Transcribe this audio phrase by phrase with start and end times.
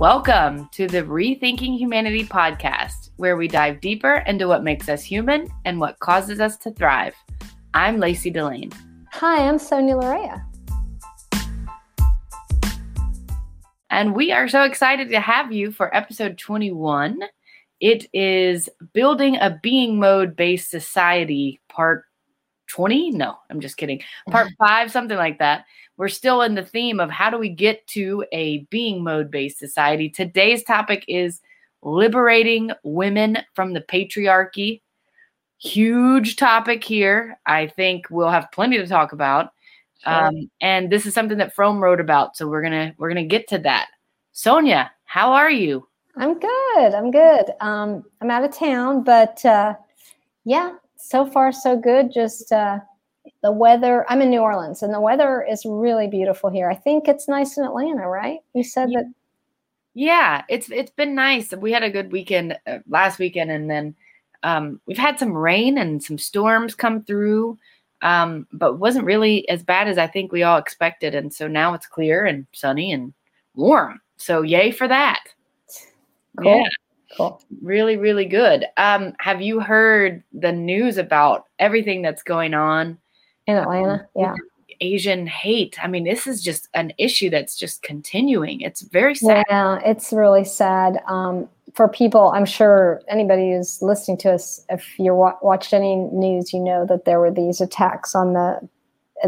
[0.00, 5.46] Welcome to the Rethinking Humanity podcast, where we dive deeper into what makes us human
[5.66, 7.14] and what causes us to thrive.
[7.74, 8.72] I'm Lacey Delane.
[9.12, 10.42] Hi, I'm Sonia Lorea.
[13.90, 17.20] And we are so excited to have you for episode 21.
[17.80, 22.06] It is Building a Being Mode Based Society, part
[22.70, 23.10] 20?
[23.10, 24.02] No, I'm just kidding.
[24.30, 25.64] Part five, something like that.
[25.96, 29.58] We're still in the theme of how do we get to a being mode based
[29.58, 30.08] society.
[30.08, 31.40] Today's topic is
[31.82, 34.80] liberating women from the patriarchy.
[35.58, 37.38] Huge topic here.
[37.44, 39.52] I think we'll have plenty to talk about.
[40.02, 40.26] Sure.
[40.26, 43.46] Um, and this is something that Fromm wrote about, so we're gonna we're gonna get
[43.48, 43.88] to that.
[44.32, 45.86] Sonia, how are you?
[46.16, 46.94] I'm good.
[46.94, 47.50] I'm good.
[47.60, 49.74] Um, I'm out of town, but uh,
[50.44, 52.12] yeah, so far so good.
[52.12, 52.78] Just uh,
[53.42, 54.06] the weather.
[54.08, 56.70] I'm in New Orleans, and the weather is really beautiful here.
[56.70, 58.40] I think it's nice in Atlanta, right?
[58.54, 59.12] You said that.
[59.94, 61.52] Yeah, it's it's been nice.
[61.52, 63.94] We had a good weekend uh, last weekend, and then
[64.42, 67.58] um, we've had some rain and some storms come through,
[68.02, 71.14] um, but wasn't really as bad as I think we all expected.
[71.14, 73.12] And so now it's clear and sunny and
[73.54, 74.00] warm.
[74.16, 75.20] So yay for that.
[76.38, 76.58] Cool.
[76.58, 76.68] Yeah.
[77.16, 77.42] Cool.
[77.60, 78.66] Really, really good.
[78.76, 82.98] Um, have you heard the news about everything that's going on
[83.46, 84.06] in Atlanta?
[84.14, 84.34] Yeah.
[84.80, 85.76] Asian hate.
[85.82, 88.62] I mean, this is just an issue that's just continuing.
[88.62, 89.44] It's very sad.
[89.50, 91.02] Yeah, it's really sad.
[91.06, 95.96] Um, for people, I'm sure anybody who's listening to us, if you wa- watched any
[95.96, 98.68] news, you know that there were these attacks on the,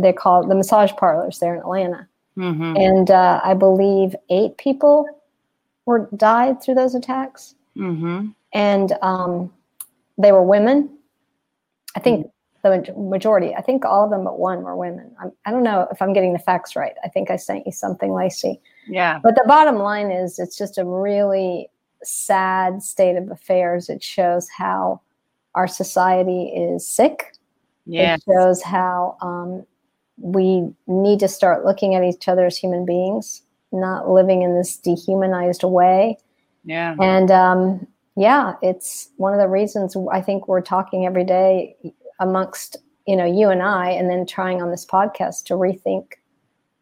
[0.01, 2.09] they call it the massage parlors there in Atlanta.
[2.39, 2.77] Mm-hmm.
[2.77, 5.07] And uh, I believe eight people
[5.85, 7.55] were died through those attacks.
[7.77, 8.29] Mm-hmm.
[8.53, 9.53] And um,
[10.19, 10.91] they were women.
[11.97, 12.27] I think
[12.65, 12.93] mm-hmm.
[12.93, 15.15] the majority, I think all of them but one were women.
[15.21, 16.95] I'm, I do not know if I'm getting the facts right.
[17.05, 18.61] I think I sent you something, Lacey.
[18.89, 19.21] Yeah.
[19.23, 21.69] But the bottom line is it's just a really
[22.03, 23.89] sad state of affairs.
[23.89, 25.01] It shows how
[25.55, 27.33] our society is sick.
[27.87, 28.15] Yeah.
[28.15, 29.67] It shows how um,
[30.19, 33.43] we need to start looking at each other as human beings,
[33.73, 36.19] not living in this dehumanized way.
[36.65, 36.95] Yeah.
[37.01, 37.87] And um,
[38.17, 41.77] yeah, it's one of the reasons I think we're talking every day
[42.21, 46.15] amongst, you know, you and I, and then trying on this podcast to rethink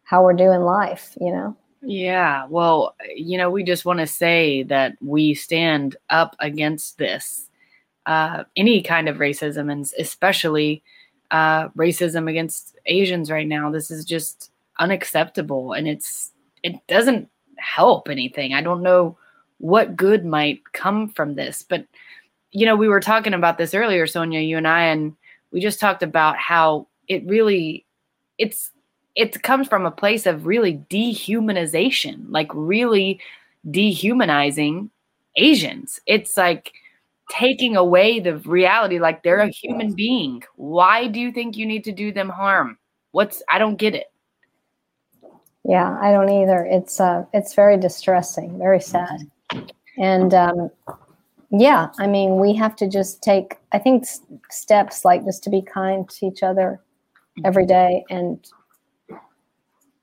[0.03, 1.55] how we're doing life, you know?
[1.81, 2.45] Yeah.
[2.49, 7.47] Well, you know, we just want to say that we stand up against this,
[8.05, 10.83] uh, any kind of racism, and especially
[11.31, 13.71] uh, racism against Asians right now.
[13.71, 16.31] This is just unacceptable, and it's
[16.61, 18.53] it doesn't help anything.
[18.53, 19.17] I don't know
[19.61, 21.63] what good might come from this.
[21.63, 21.85] But,
[22.51, 25.15] you know, we were talking about this earlier, Sonia, you and I, and
[25.51, 27.85] we just talked about how it really,
[28.37, 28.71] it's,
[29.15, 33.19] it comes from a place of really dehumanization, like really
[33.69, 34.89] dehumanizing
[35.35, 35.99] Asians.
[36.07, 36.73] It's like
[37.29, 40.43] taking away the reality, like they're a human being.
[40.55, 42.79] Why do you think you need to do them harm?
[43.11, 44.07] What's, I don't get it.
[45.63, 46.65] Yeah, I don't either.
[46.65, 49.29] It's uh, it's very distressing, very sad.
[49.97, 50.69] And um,
[51.51, 54.05] yeah, I mean, we have to just take, I think,
[54.49, 56.79] steps like just to be kind to each other
[57.43, 58.39] every day and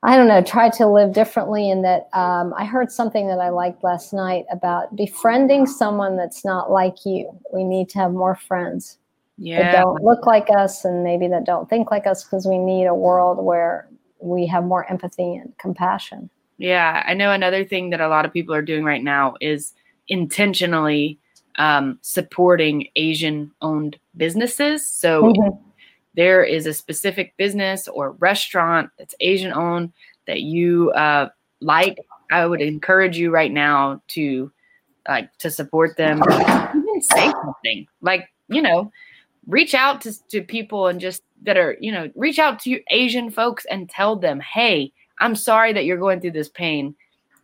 [0.01, 1.69] I don't know, try to live differently.
[1.69, 6.45] In that, um, I heard something that I liked last night about befriending someone that's
[6.45, 7.29] not like you.
[7.53, 8.97] We need to have more friends
[9.37, 9.73] yeah.
[9.73, 12.85] that don't look like us and maybe that don't think like us because we need
[12.85, 13.89] a world where
[14.21, 16.29] we have more empathy and compassion.
[16.59, 19.73] Yeah, I know another thing that a lot of people are doing right now is
[20.09, 21.17] intentionally
[21.55, 24.87] um, supporting Asian owned businesses.
[24.87, 25.57] So mm-hmm.
[26.15, 29.93] there is a specific business or restaurant that's Asian owned
[30.27, 31.29] that you uh,
[31.61, 31.97] like,
[32.29, 34.51] I would encourage you right now to
[35.07, 36.21] like to support them.
[36.29, 38.91] Even say something like you know,
[39.47, 43.31] reach out to to people and just that are you know reach out to Asian
[43.31, 46.95] folks and tell them, hey, I'm sorry that you're going through this pain.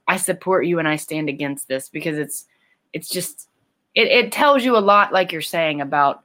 [0.07, 2.45] I support you and I stand against this because it's
[2.93, 3.49] it's just
[3.95, 6.23] it, it tells you a lot, like you're saying, about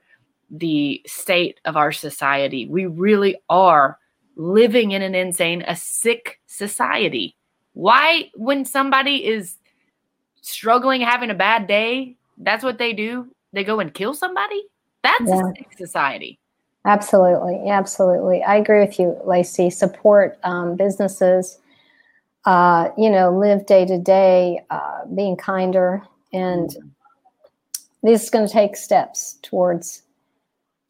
[0.51, 2.67] the state of our society.
[2.67, 3.99] We really are
[4.37, 7.37] living in an insane, a sick society.
[7.75, 9.57] Why, when somebody is
[10.43, 13.29] struggling, having a bad day, that's what they do?
[13.53, 14.65] They go and kill somebody?
[15.03, 15.41] That's yeah.
[15.41, 16.39] a sick society.
[16.87, 18.43] Absolutely, absolutely.
[18.43, 19.71] I agree with you, Lacey.
[19.71, 21.59] Support um, businesses.
[22.47, 26.75] Uh, you know, live day to day, uh, being kinder, and
[28.03, 30.03] this is going to take steps towards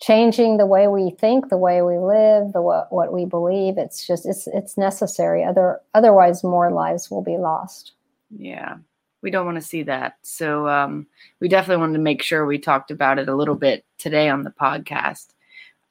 [0.01, 3.79] changing the way we think, the way we live, the what, what we believe.
[3.79, 5.43] It's just it's it's necessary.
[5.43, 7.93] Other otherwise, more lives will be lost.
[8.31, 8.77] Yeah,
[9.23, 10.19] we don't want to see that.
[10.23, 11.07] So um,
[11.41, 14.43] we definitely wanted to make sure we talked about it a little bit today on
[14.45, 15.35] the podcast.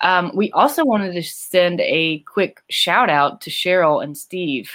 [0.01, 4.71] Um, we also wanted to send a quick shout out to Cheryl and Steve.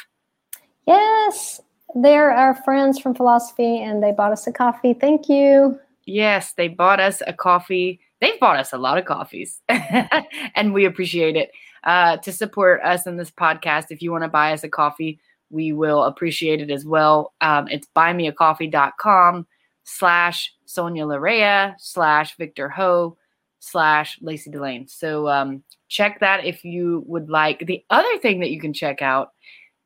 [0.87, 1.61] Yes,
[1.95, 4.95] they're our friends from philosophy and they bought us a coffee.
[4.95, 5.79] Thank you.
[6.07, 8.01] Yes, they bought us a coffee.
[8.21, 11.51] They've bought us a lot of coffees and we appreciate it.
[11.85, 15.21] Uh, to support us in this podcast, if you want to buy us a coffee,
[15.51, 17.35] we will appreciate it as well.
[17.41, 19.47] Um, it's buymeacoffee.com
[19.85, 23.17] slash Sonia Larea slash Victor Ho
[23.65, 24.89] slash Lacey Delane.
[24.89, 27.67] So um, check that if you would like.
[27.67, 29.33] The other thing that you can check out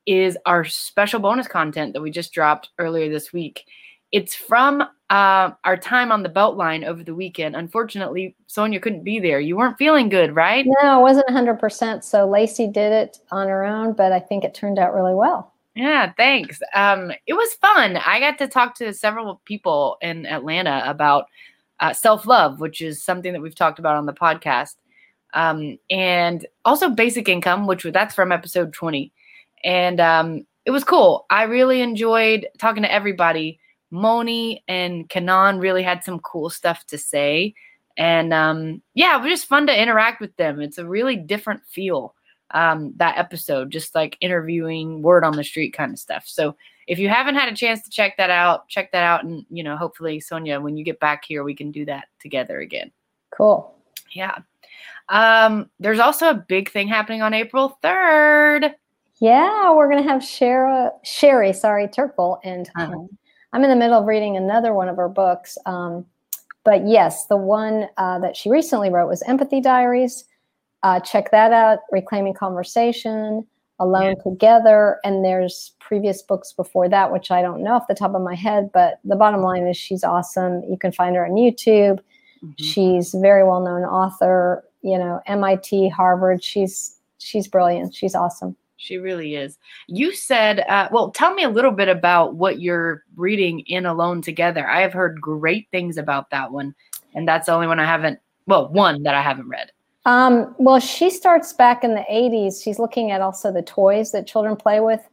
[0.07, 3.65] is our special bonus content that we just dropped earlier this week.
[4.11, 7.57] It's from uh, our time on the Beltline over the weekend.
[7.57, 9.39] Unfortunately, Sonia couldn't be there.
[9.39, 10.65] You weren't feeling good, right?
[10.83, 12.03] No, it wasn't 100%.
[12.03, 15.53] So Lacey did it on her own, but I think it turned out really well.
[15.75, 16.59] Yeah, thanks.
[16.75, 17.99] Um, it was fun.
[17.99, 21.27] I got to talk to several people in Atlanta about
[21.81, 24.77] uh, self love, which is something that we've talked about on the podcast,
[25.35, 29.13] um, and also basic income, which that's from episode 20.
[29.65, 31.27] And um, it was cool.
[31.31, 33.59] I really enjoyed talking to everybody.
[33.91, 37.55] Moni and Kanan really had some cool stuff to say.
[37.97, 40.61] And um, yeah, it was just fun to interact with them.
[40.61, 42.15] It's a really different feel
[42.53, 46.25] um, that episode, just like interviewing word on the street kind of stuff.
[46.27, 46.57] So
[46.89, 49.23] if you haven't had a chance to check that out, check that out.
[49.23, 52.61] And, you know, hopefully, Sonia, when you get back here, we can do that together
[52.61, 52.91] again.
[53.31, 53.75] Cool.
[54.13, 54.39] Yeah.
[55.11, 58.73] Um, there's also a big thing happening on April 3rd.
[59.21, 62.41] Yeah, we're going to have Shara, Sherry, sorry, Turkle.
[62.43, 62.93] And uh-huh.
[62.93, 63.09] um,
[63.53, 65.59] I'm in the middle of reading another one of her books.
[65.67, 66.07] Um,
[66.65, 70.25] but yes, the one uh, that she recently wrote was Empathy Diaries.
[70.83, 73.47] Uh, check that out Reclaiming Conversation,
[73.81, 74.23] Alone yeah.
[74.31, 74.99] Together.
[75.05, 78.35] And there's previous books before that, which I don't know off the top of my
[78.35, 78.71] head.
[78.73, 80.63] But the bottom line is she's awesome.
[80.69, 82.01] You can find her on YouTube.
[82.45, 82.63] Mm-hmm.
[82.63, 86.43] She's a very well known author, you know, MIT, Harvard.
[86.43, 87.95] She's she's brilliant.
[87.95, 88.57] She's awesome.
[88.79, 89.59] She really is.
[89.89, 94.23] You said, uh, well, tell me a little bit about what you're reading in Alone
[94.23, 94.69] Together.
[94.69, 96.77] I have heard great things about that one,
[97.13, 99.73] and that's the only one I haven't, well, one that I haven't read.
[100.09, 102.65] Um, well, she starts back in the 80s.
[102.65, 105.07] She's looking at also the toys that children play with.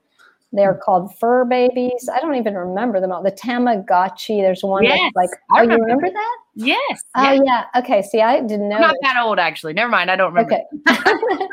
[0.54, 0.80] They're hmm.
[0.80, 2.08] called fur babies.
[2.12, 3.22] I don't even remember them all.
[3.22, 4.42] The Tamagotchi.
[4.42, 6.38] There's one yes, that's like, oh, you remember that?
[6.56, 7.02] Yes.
[7.14, 7.42] Oh, yeah.
[7.44, 7.80] yeah.
[7.82, 8.04] Okay.
[8.04, 8.78] See, I didn't know.
[8.78, 9.74] I'm not that old, actually.
[9.74, 10.10] Never mind.
[10.10, 10.64] I don't remember.
[10.88, 11.46] Okay.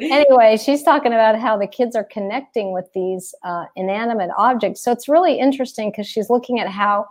[0.00, 4.82] anyway, she's talking about how the kids are connecting with these uh, inanimate objects.
[4.82, 7.06] So it's really interesting because she's looking at how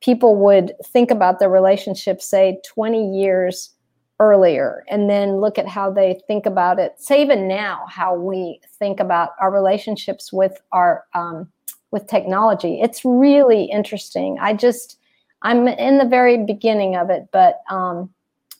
[0.00, 3.70] people would think about their relationship, say, 20 years
[4.20, 6.94] earlier and then look at how they think about it.
[6.98, 11.50] Say even now how we think about our relationships with our um,
[11.90, 12.80] with technology.
[12.80, 14.38] It's really interesting.
[14.40, 14.98] I just
[15.42, 18.10] i'm in the very beginning of it but um,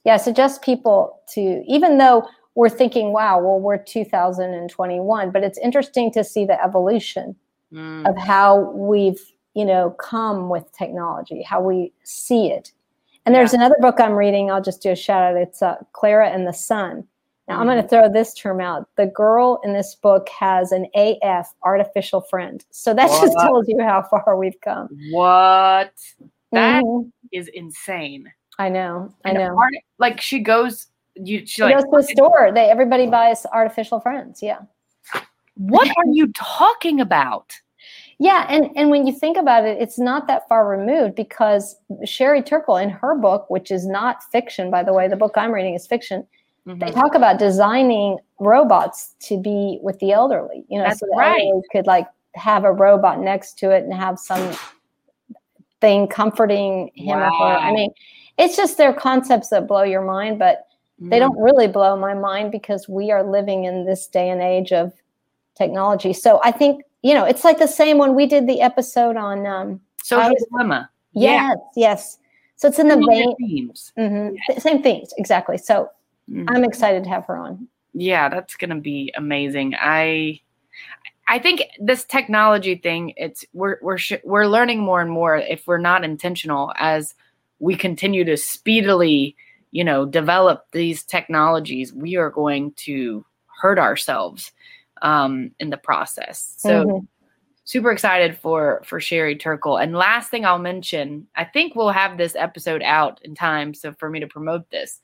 [0.05, 5.59] yeah i suggest people to even though we're thinking wow well we're 2021 but it's
[5.59, 7.35] interesting to see the evolution
[7.73, 8.09] mm.
[8.09, 9.21] of how we've
[9.55, 12.73] you know come with technology how we see it
[13.25, 13.61] and there's yeah.
[13.61, 14.51] another book I'm reading.
[14.51, 15.37] I'll just do a shout out.
[15.37, 17.05] It's uh, Klara and the Sun.
[17.49, 17.61] Now, mm-hmm.
[17.61, 18.89] I'm going to throw this term out.
[18.97, 22.65] The girl in this book has an AF artificial friend.
[22.71, 23.23] So that what?
[23.23, 24.89] just tells you how far we've come.
[25.11, 25.93] What?
[26.53, 27.09] That mm-hmm.
[27.33, 28.31] is insane.
[28.59, 29.13] I know.
[29.25, 29.57] I know.
[29.57, 32.53] Art, like she goes, you she, she like, goes to the store.
[32.55, 34.43] They everybody buys artificial friends.
[34.43, 34.61] Yeah.
[35.57, 37.53] What are you talking about?
[38.23, 41.75] Yeah, and, and when you think about it, it's not that far removed because
[42.05, 45.51] Sherry Turkle in her book, which is not fiction, by the way, the book I'm
[45.51, 46.25] reading is fiction.
[46.65, 46.79] Mm-hmm.
[46.79, 51.17] They talk about designing robots to be with the elderly, you know, That's so the
[51.17, 51.41] right.
[51.41, 54.57] elderly could like have a robot next to it and have some
[55.81, 57.29] thing comforting him wow.
[57.41, 57.57] or her.
[57.57, 57.91] I mean,
[58.39, 60.69] it's just their concepts that blow your mind, but
[61.01, 61.09] mm-hmm.
[61.09, 64.71] they don't really blow my mind because we are living in this day and age
[64.71, 64.93] of
[65.57, 66.13] technology.
[66.13, 69.47] So I think you know, it's like the same when we did the episode on
[69.47, 70.91] um, social dilemma.
[71.13, 71.91] Yes, yeah.
[71.91, 72.19] yes.
[72.57, 73.35] So it's in the vein.
[73.37, 73.93] Themes.
[73.99, 74.63] Mm-hmm, yes.
[74.63, 75.59] Same themes, exactly.
[75.59, 75.91] So
[76.31, 76.49] mm-hmm.
[76.49, 77.67] I'm excited to have her on.
[77.93, 79.75] Yeah, that's gonna be amazing.
[79.79, 80.41] I
[81.29, 85.67] I think this technology thing, it's we're we're sh- we're learning more and more if
[85.67, 87.15] we're not intentional as
[87.59, 89.37] we continue to speedily,
[89.71, 93.25] you know, develop these technologies, we are going to
[93.61, 94.53] hurt ourselves
[95.03, 96.55] um, in the process.
[96.57, 97.05] So mm-hmm.
[97.65, 99.77] super excited for for Sherry Turkle.
[99.77, 103.93] And last thing I'll mention, I think we'll have this episode out in time so
[103.93, 105.01] for me to promote this.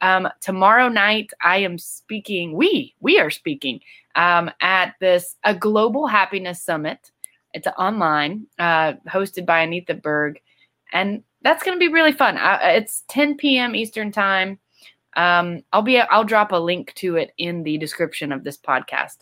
[0.00, 2.54] Um, tomorrow night I am speaking.
[2.54, 3.80] We we are speaking
[4.14, 7.10] um, at this a global happiness summit
[7.52, 10.40] It's online, uh, hosted by Anita Berg,
[10.92, 12.38] and that's going to be really fun.
[12.38, 13.74] I, it's 10 p.m.
[13.74, 14.58] Eastern time.
[15.14, 19.18] Um, I'll be I'll drop a link to it in the description of this podcast.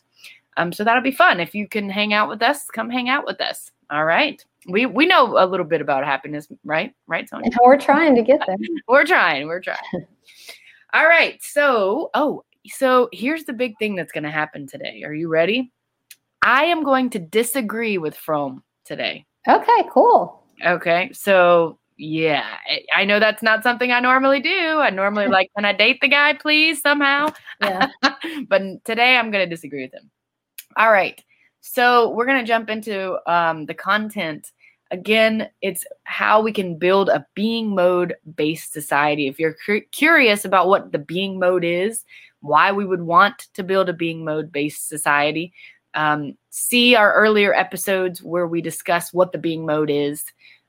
[0.60, 1.40] Um, so that'll be fun.
[1.40, 3.70] If you can hang out with us, come hang out with us.
[3.90, 4.44] All right.
[4.68, 6.94] We we know a little bit about happiness, right?
[7.06, 7.50] Right, Sonia?
[7.64, 8.56] We're trying to get there.
[8.88, 9.46] we're trying.
[9.46, 9.78] We're trying.
[10.92, 11.42] All right.
[11.42, 15.02] So, oh, so here's the big thing that's going to happen today.
[15.04, 15.72] Are you ready?
[16.42, 19.24] I am going to disagree with Fromm today.
[19.48, 20.42] Okay, cool.
[20.64, 21.10] Okay.
[21.12, 22.56] So, yeah,
[22.94, 24.78] I know that's not something I normally do.
[24.78, 27.28] I normally like, can I date the guy, please, somehow?
[27.62, 27.88] Yeah.
[28.48, 30.10] but today I'm going to disagree with him.
[30.76, 31.22] All right.
[31.60, 34.52] So, we're going to jump into um, the content.
[34.90, 39.28] Again, it's how we can build a being mode based society.
[39.28, 42.04] If you're cu- curious about what the being mode is,
[42.40, 45.52] why we would want to build a being mode based society,
[45.94, 50.24] um, see our earlier episodes where we discuss what the being mode is.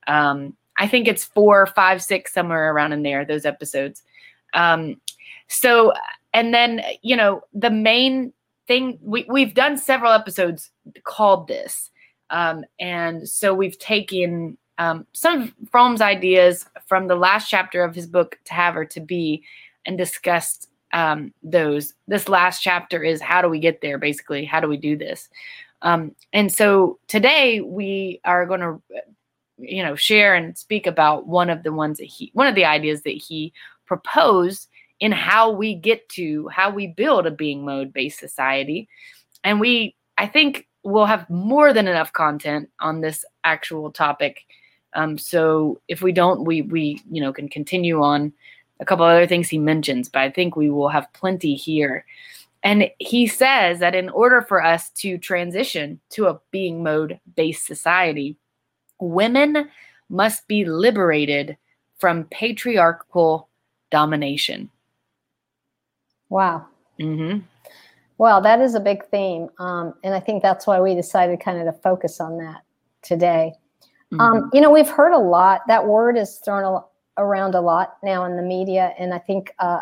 [0.07, 4.03] Um, I think it's four, five, six, somewhere around in there, those episodes.
[4.53, 4.99] Um,
[5.47, 5.93] so,
[6.33, 8.33] and then, you know, the main
[8.71, 10.71] thing we, we've done several episodes
[11.03, 11.89] called this.
[12.29, 17.93] Um, and so we've taken um, some of Fromm's ideas from the last chapter of
[17.93, 19.43] his book, To Have or To Be,
[19.85, 21.93] and discussed um, those.
[22.07, 24.45] This last chapter is how do we get there, basically?
[24.45, 25.27] How do we do this?
[25.81, 28.81] Um, and so today we are going to,
[29.57, 32.65] you know, share and speak about one of the ones that he, one of the
[32.65, 33.51] ideas that he
[33.85, 34.69] proposed
[35.01, 38.87] in how we get to how we build a being mode based society.
[39.43, 44.45] And we, I think, we'll have more than enough content on this actual topic.
[44.93, 48.31] Um, so if we don't, we we you know can continue on
[48.79, 52.05] a couple other things he mentions, but I think we will have plenty here.
[52.63, 57.65] And he says that in order for us to transition to a being mode based
[57.65, 58.37] society,
[58.99, 59.69] women
[60.09, 61.57] must be liberated
[61.97, 63.47] from patriarchal
[63.89, 64.69] domination.
[66.31, 66.65] Wow.
[66.99, 67.39] Mm-hmm.
[68.17, 69.49] Well, that is a big theme.
[69.59, 72.61] Um, and I think that's why we decided kind of to focus on that
[73.01, 73.53] today.
[74.13, 74.21] Mm-hmm.
[74.21, 75.61] Um, you know, we've heard a lot.
[75.67, 79.53] That word is thrown a, around a lot now in the media, and I think
[79.59, 79.81] uh,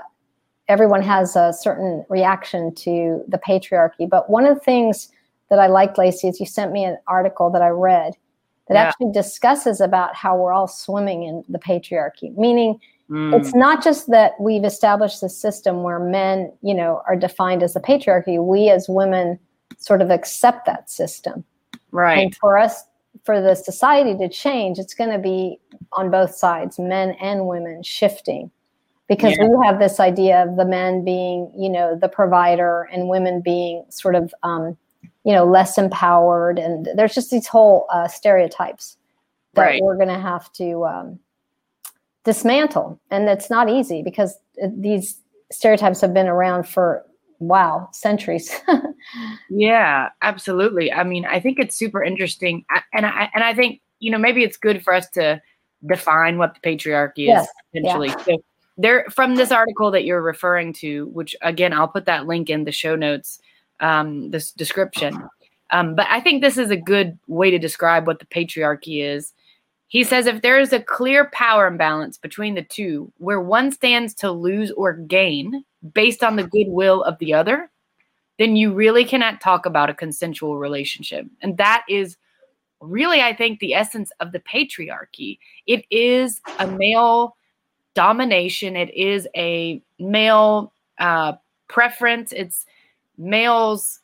[0.67, 4.09] everyone has a certain reaction to the patriarchy.
[4.09, 5.09] But one of the things
[5.49, 8.13] that I liked, Lacey, is you sent me an article that I read
[8.69, 8.87] that yeah.
[8.87, 12.79] actually discusses about how we're all swimming in the patriarchy, meaning
[13.09, 13.37] mm.
[13.37, 17.73] it's not just that we've established a system where men, you know, are defined as
[17.73, 18.43] the patriarchy.
[18.43, 19.39] We as women
[19.77, 21.43] sort of accept that system.
[21.91, 22.19] Right.
[22.19, 22.83] And for us
[23.23, 25.59] for the society to change, it's going to be
[25.93, 28.51] on both sides, men and women shifting.
[29.07, 29.47] Because yeah.
[29.47, 33.83] we have this idea of the men being, you know, the provider and women being
[33.89, 34.77] sort of, um,
[35.23, 36.59] you know, less empowered.
[36.59, 38.97] And there's just these whole uh, stereotypes
[39.55, 39.81] that right.
[39.81, 41.19] we're going to have to um,
[42.23, 42.99] dismantle.
[43.11, 44.37] And it's not easy because
[44.75, 45.19] these
[45.51, 47.05] stereotypes have been around for
[47.39, 48.53] wow centuries
[49.49, 54.11] yeah absolutely i mean i think it's super interesting and i and i think you
[54.11, 55.41] know maybe it's good for us to
[55.87, 57.47] define what the patriarchy yes.
[57.47, 58.23] is essentially yeah.
[58.23, 58.43] so
[58.77, 62.65] there from this article that you're referring to which again i'll put that link in
[62.65, 63.39] the show notes
[63.79, 65.17] um this description
[65.71, 69.31] um but i think this is a good way to describe what the patriarchy is
[69.89, 74.13] he says if there is a clear power imbalance between the two, where one stands
[74.15, 77.71] to lose or gain based on the goodwill of the other,
[78.37, 81.25] then you really cannot talk about a consensual relationship.
[81.41, 82.17] And that is
[82.81, 85.39] really, I think, the essence of the patriarchy.
[85.65, 87.35] It is a male
[87.95, 91.33] domination, it is a male uh,
[91.67, 92.67] preference, it's
[93.17, 94.01] males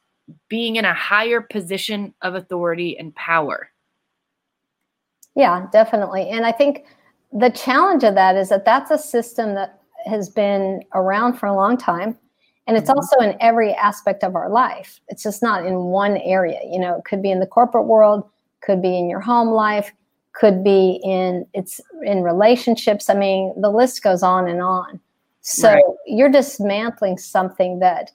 [0.50, 3.70] being in a higher position of authority and power.
[5.36, 6.30] Yeah, definitely.
[6.30, 6.86] And I think
[7.34, 11.56] the challenge of that is that that's a system that has been around for a
[11.56, 12.18] long time.
[12.68, 12.98] And it's mm-hmm.
[12.98, 15.00] also in every aspect of our life.
[15.10, 16.60] It's just not in one area.
[16.64, 18.28] You know, it could be in the corporate world,
[18.62, 19.92] could be in your home life,
[20.34, 23.10] could be in it's in relationships.
[23.10, 25.00] I mean, the list goes on and on.
[25.42, 25.84] So right.
[26.08, 28.12] you're dismantling something that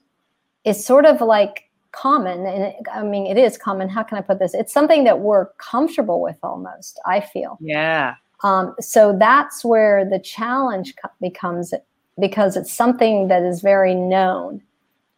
[0.64, 4.20] is sort of like common and it, i mean it is common how can i
[4.20, 4.54] put this?
[4.54, 7.58] It's something that we're comfortable with almost i feel.
[7.60, 8.14] Yeah.
[8.42, 11.74] Um, so that's where the challenge becomes
[12.18, 14.62] because it's something that is very known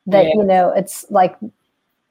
[0.07, 1.37] that you know it's like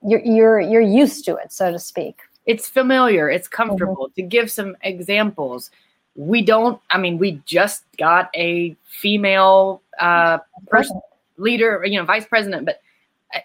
[0.02, 2.22] you're you're you're used to it so to speak.
[2.46, 4.08] It's familiar it's comfortable.
[4.08, 4.22] Mm-hmm.
[4.22, 5.70] to give some examples
[6.16, 11.00] we don't i mean we just got a female uh person
[11.38, 12.82] leader you know vice president but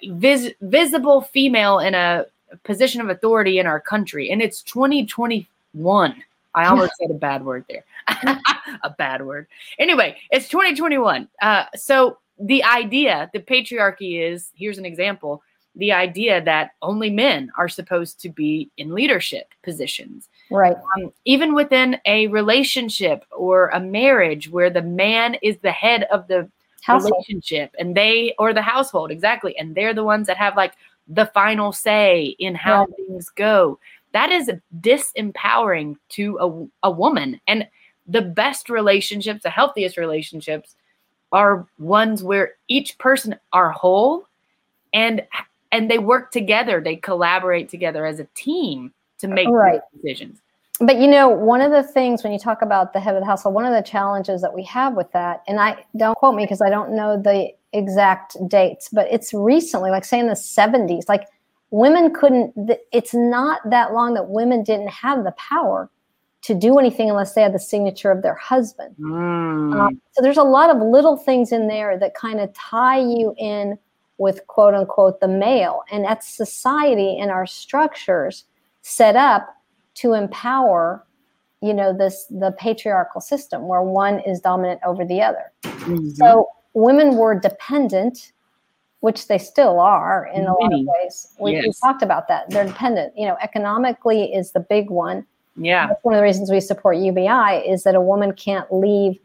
[0.09, 2.26] vis- visible female in a
[2.64, 6.23] position of authority in our country, and it's 2021.
[6.55, 7.85] I almost said a bad word there.
[8.83, 9.47] a bad word.
[9.78, 11.28] Anyway, it's 2021.
[11.43, 15.43] Uh, so the idea, the patriarchy is here's an example
[15.76, 20.28] the idea that only men are supposed to be in leadership positions.
[20.50, 20.76] Right.
[20.97, 26.26] Um, even within a relationship or a marriage where the man is the head of
[26.28, 26.49] the
[26.83, 27.12] household.
[27.12, 29.56] relationship and they, or the household, exactly.
[29.59, 30.75] And they're the ones that have like
[31.09, 32.97] the final say in how right.
[32.97, 33.78] things go.
[34.12, 37.40] That is disempowering to a, a woman.
[37.47, 37.68] And
[38.06, 40.76] the best relationships, the healthiest relationships,
[41.33, 44.26] are ones where each person are whole
[44.92, 45.23] and
[45.73, 49.80] and they work together they collaborate together as a team to make right.
[49.95, 50.40] decisions
[50.80, 53.26] but you know one of the things when you talk about the head of the
[53.26, 56.45] household one of the challenges that we have with that and i don't quote me
[56.45, 61.09] because i don't know the exact dates but it's recently like say in the 70s
[61.09, 61.26] like
[61.71, 62.52] women couldn't
[62.92, 65.90] it's not that long that women didn't have the power
[66.42, 69.75] to do anything unless they had the signature of their husband mm.
[69.75, 73.35] um, so there's a lot of little things in there that kind of tie you
[73.38, 73.78] in
[74.18, 75.83] with quote unquote the male.
[75.90, 78.45] And that's society and our structures
[78.83, 79.55] set up
[79.97, 81.05] to empower,
[81.62, 85.53] you know, this the patriarchal system where one is dominant over the other.
[85.62, 86.11] Mm-hmm.
[86.11, 88.33] So women were dependent,
[89.00, 91.35] which they still are in a lot of ways.
[91.38, 91.65] We, yes.
[91.67, 92.50] we talked about that.
[92.50, 93.15] They're dependent.
[93.17, 95.26] You know, economically is the big one.
[95.57, 95.87] Yeah.
[95.87, 99.19] That's one of the reasons we support UBI is that a woman can't leave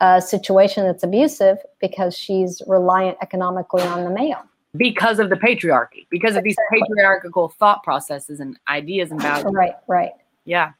[0.00, 4.42] a situation that's abusive because she's reliant economically on the male.
[4.76, 9.52] Because of the patriarchy, because of these patriarchal thought processes and ideas and values.
[9.52, 10.12] Right, right.
[10.44, 10.72] Yeah.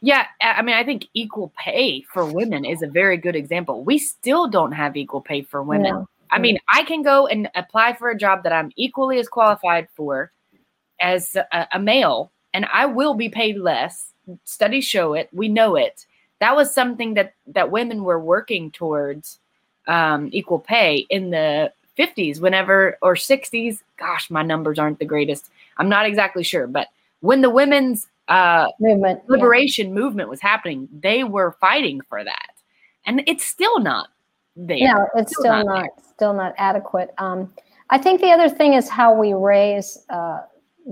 [0.00, 3.82] Yeah, I mean, I think equal pay for women is a very good example.
[3.84, 5.92] We still don't have equal pay for women.
[5.92, 6.08] No.
[6.30, 9.88] I mean, I can go and apply for a job that I'm equally as qualified
[9.96, 10.32] for
[11.00, 14.14] as a, a male, and I will be paid less.
[14.44, 15.28] Studies show it.
[15.32, 16.06] We know it
[16.40, 19.38] that was something that that women were working towards
[19.86, 25.50] um, equal pay in the 50s whenever or 60s gosh my numbers aren't the greatest
[25.78, 26.88] i'm not exactly sure but
[27.20, 29.94] when the women's uh, movement liberation yeah.
[29.94, 32.52] movement was happening they were fighting for that
[33.06, 34.08] and it's still not
[34.54, 37.52] there no it's still, still not, not still not adequate um,
[37.90, 40.38] i think the other thing is how we raise uh,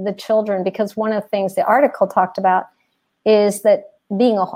[0.05, 2.67] the children because one of the things the article talked about
[3.25, 3.85] is that
[4.17, 4.47] being a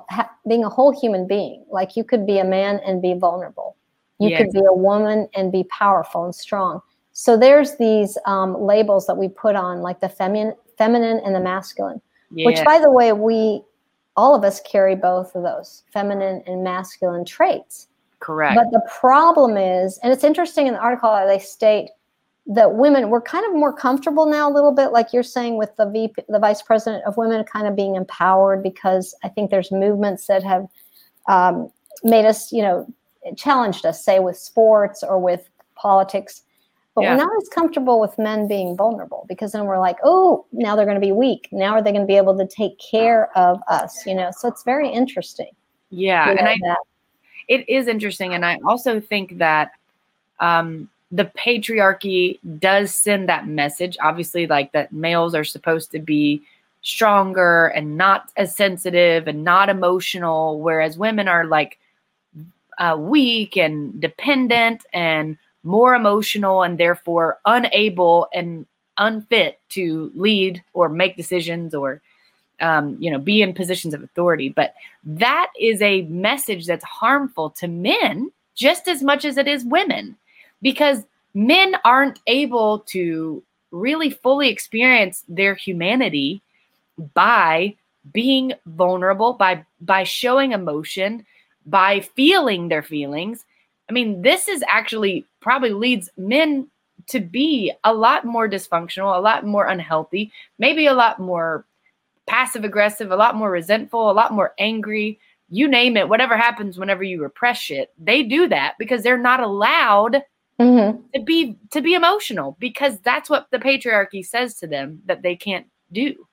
[0.49, 1.65] being a whole human being.
[1.71, 3.77] Like you could be a man and be vulnerable.
[4.23, 4.43] You yes.
[4.43, 6.81] could be a woman and be powerful and strong.
[7.13, 11.41] So there's these um, labels that we put on, like the feminine, feminine and the
[11.41, 12.01] masculine.
[12.31, 12.47] Yes.
[12.47, 13.63] Which, by the way, we
[14.17, 17.89] all of us carry both of those feminine and masculine traits.
[18.21, 18.55] Correct.
[18.55, 21.91] But the problem is, and it's interesting in the article that they state
[22.47, 25.75] that women we're kind of more comfortable now a little bit like you're saying with
[25.77, 29.71] the VP, the vice president of women kind of being empowered because i think there's
[29.71, 30.67] movements that have
[31.29, 31.71] um,
[32.03, 32.85] made us you know
[33.37, 36.43] challenged us say with sports or with politics
[36.95, 37.13] but yeah.
[37.13, 40.85] we're not as comfortable with men being vulnerable because then we're like oh now they're
[40.87, 43.61] going to be weak now are they going to be able to take care of
[43.69, 45.51] us you know so it's very interesting
[45.91, 46.79] yeah and i that.
[47.49, 49.73] it is interesting and i also think that
[50.41, 56.43] um, the patriarchy does send that message obviously like that males are supposed to be
[56.83, 61.79] stronger and not as sensitive and not emotional whereas women are like
[62.79, 68.67] uh, weak and dependent and more emotional and therefore unable and
[68.99, 72.01] unfit to lead or make decisions or
[72.61, 74.49] um, you know be in positions of authority.
[74.49, 79.65] But that is a message that's harmful to men just as much as it is
[79.65, 80.17] women
[80.61, 81.05] because
[81.35, 86.43] men aren't able to really fully experience their humanity
[87.15, 87.75] by
[88.13, 91.25] being vulnerable by by showing emotion
[91.67, 93.45] by feeling their feelings.
[93.89, 96.69] I mean this is actually probably leads men
[97.09, 101.65] to be a lot more dysfunctional a lot more unhealthy maybe a lot more
[102.27, 106.79] passive aggressive a lot more resentful a lot more angry you name it whatever happens
[106.79, 110.23] whenever you repress shit they do that because they're not allowed
[110.61, 111.01] mm-hmm.
[111.15, 115.37] to be to be emotional because that's what the patriarchy says to them that they
[115.37, 116.27] can't do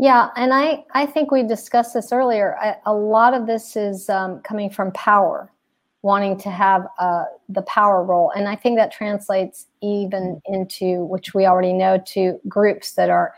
[0.00, 2.56] yeah and i i think we discussed this earlier.
[2.56, 5.52] I, a lot of this is um, coming from power
[6.02, 8.32] wanting to have uh, the power role.
[8.34, 13.34] And i think that translates even into which we already know to groups that are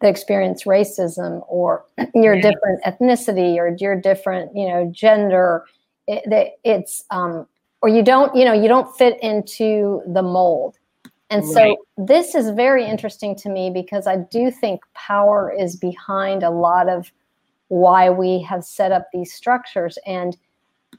[0.00, 5.64] that experience racism or your different ethnicity or your different you know gender.
[6.08, 7.46] It, it's um,
[7.82, 10.78] or you don't you know you don't fit into the mold
[11.30, 16.42] And so this is very interesting to me because I do think power is behind
[16.44, 17.10] a lot of
[17.68, 19.98] why we have set up these structures.
[20.06, 20.36] And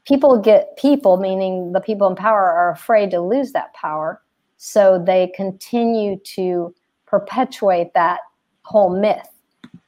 [0.04, 4.20] people get people, meaning the people in power, are afraid to lose that power.
[4.58, 6.74] So they continue to
[7.06, 8.20] perpetuate that
[8.62, 9.30] whole myth,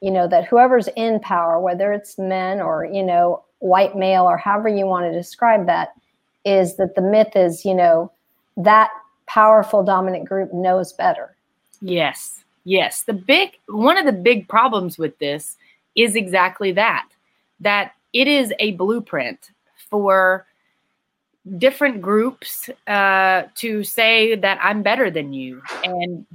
[0.01, 4.37] you know, that whoever's in power, whether it's men or, you know, white male or
[4.37, 5.89] however you want to describe that,
[6.45, 8.11] is that the myth is, you know,
[8.57, 8.89] that
[9.33, 11.33] powerful dominant group knows better.
[11.81, 12.43] Yes.
[12.65, 13.03] Yes.
[13.03, 15.55] The big one of the big problems with this
[15.95, 17.07] is exactly that.
[17.61, 19.51] That it is a blueprint
[19.89, 20.45] for
[21.57, 26.25] different groups uh, to say that I'm better than you and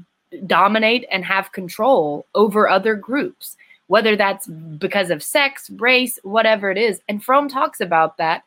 [0.47, 3.57] dominate and have control over other groups,
[3.89, 7.01] whether that's because of sex, race, whatever it is.
[7.09, 8.43] And Fromm talks about that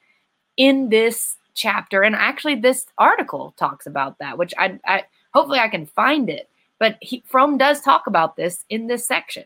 [0.57, 5.67] in this chapter, and actually this article talks about that, which I, I hopefully I
[5.67, 6.49] can find it.
[6.79, 9.43] But he, Fromm does talk about this in this section.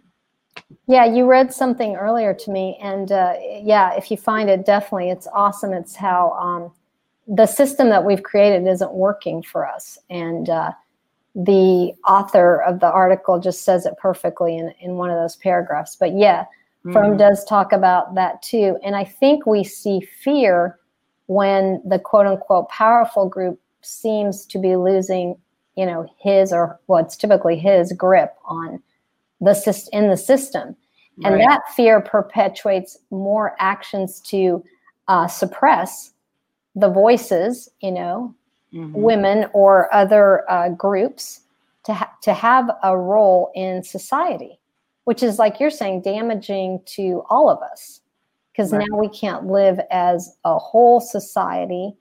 [0.87, 5.09] Yeah, you read something earlier to me, and uh, yeah, if you find it, definitely,
[5.09, 5.73] it's awesome.
[5.73, 6.71] It's how um,
[7.27, 10.71] the system that we've created isn't working for us, and uh,
[11.33, 15.95] the author of the article just says it perfectly in in one of those paragraphs.
[15.95, 16.91] But yeah, mm-hmm.
[16.91, 20.77] Fromm does talk about that too, and I think we see fear
[21.27, 25.35] when the quote unquote powerful group seems to be losing,
[25.75, 28.81] you know, his or what's well, typically his grip on
[29.41, 30.75] the system in the system,
[31.23, 31.45] and right.
[31.47, 34.63] that fear perpetuates more actions to
[35.07, 36.11] uh, suppress
[36.75, 38.33] the voices, you know,
[38.73, 38.93] mm-hmm.
[38.93, 41.41] women or other uh, groups
[41.85, 44.59] to ha- to have a role in society,
[45.03, 48.01] which is like you're saying, damaging to all of us
[48.53, 48.85] because right.
[48.87, 51.93] now we can't live as a whole society.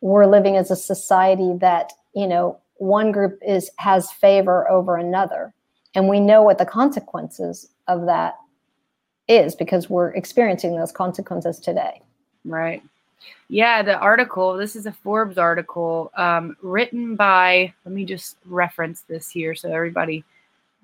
[0.00, 5.54] We're living as a society that, you know, one group is has favor over another.
[5.94, 8.34] And we know what the consequences of that
[9.28, 12.02] is because we're experiencing those consequences today.
[12.44, 12.82] Right.
[13.48, 19.02] Yeah, the article, this is a Forbes article um, written by, let me just reference
[19.02, 20.24] this here so everybody,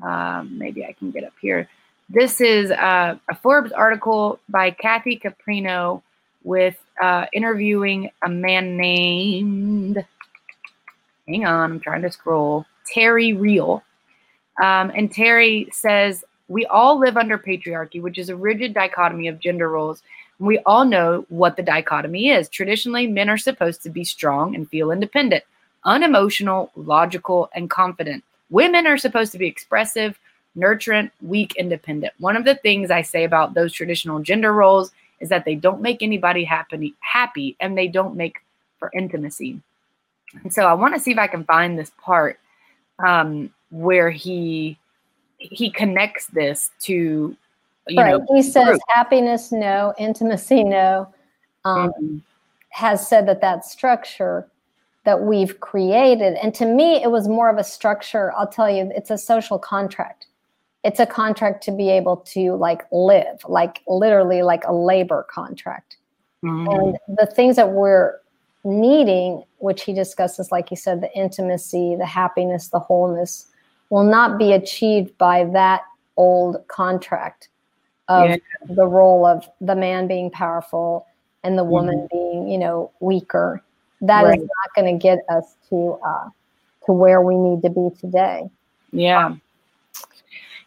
[0.02, 1.68] um, maybe I can get up here.
[2.08, 6.02] This is uh, a Forbes article by Kathy Caprino
[6.44, 10.04] with uh, interviewing a man named,
[11.26, 13.82] hang on, I'm trying to scroll, Terry Real.
[14.62, 19.40] Um, and Terry says, We all live under patriarchy, which is a rigid dichotomy of
[19.40, 20.00] gender roles.
[20.38, 22.48] We all know what the dichotomy is.
[22.48, 25.42] Traditionally, men are supposed to be strong and feel independent,
[25.84, 28.22] unemotional, logical, and confident.
[28.48, 30.20] Women are supposed to be expressive,
[30.56, 32.12] nurturant, weak, independent.
[32.18, 35.80] One of the things I say about those traditional gender roles is that they don't
[35.80, 38.38] make anybody happy, happy and they don't make
[38.78, 39.60] for intimacy.
[40.42, 42.38] And so I want to see if I can find this part
[43.04, 44.78] um, where he
[45.38, 47.36] he connects this to
[47.88, 48.18] you right.
[48.18, 48.80] know he says group.
[48.88, 51.06] happiness no intimacy no
[51.64, 52.16] um, mm-hmm.
[52.70, 54.46] has said that that structure
[55.04, 58.90] that we've created and to me it was more of a structure i'll tell you
[58.94, 60.26] it's a social contract
[60.86, 65.96] it's a contract to be able to like live like literally like a labor contract
[66.44, 66.68] mm-hmm.
[66.68, 68.20] and the things that we're
[68.62, 73.48] needing which he discusses like he said the intimacy the happiness the wholeness
[73.90, 75.82] will not be achieved by that
[76.16, 77.48] old contract
[78.08, 78.36] of yeah.
[78.70, 81.04] the role of the man being powerful
[81.42, 82.16] and the woman mm-hmm.
[82.16, 83.60] being you know weaker
[84.02, 84.38] That right.
[84.38, 86.28] is not going to get us to uh,
[86.86, 88.48] to where we need to be today
[88.92, 89.34] yeah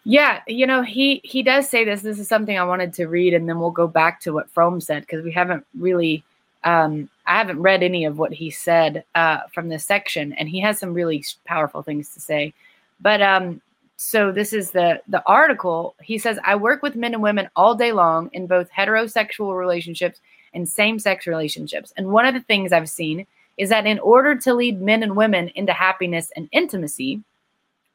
[0.10, 2.02] yeah, you know, he he does say this.
[2.02, 4.82] This is something I wanted to read, and then we'll go back to what Fromm
[4.82, 6.24] said because we haven't really,
[6.64, 10.60] um, I haven't read any of what he said uh, from this section, and he
[10.62, 12.56] has some really powerful things to say.
[13.00, 13.62] But um,
[13.98, 15.94] so this is the the article.
[16.02, 20.22] He says, "I work with men and women all day long in both heterosexual relationships
[20.56, 24.36] and same sex relationships, and one of the things I've seen is that in order
[24.38, 27.22] to lead men and women into happiness and intimacy."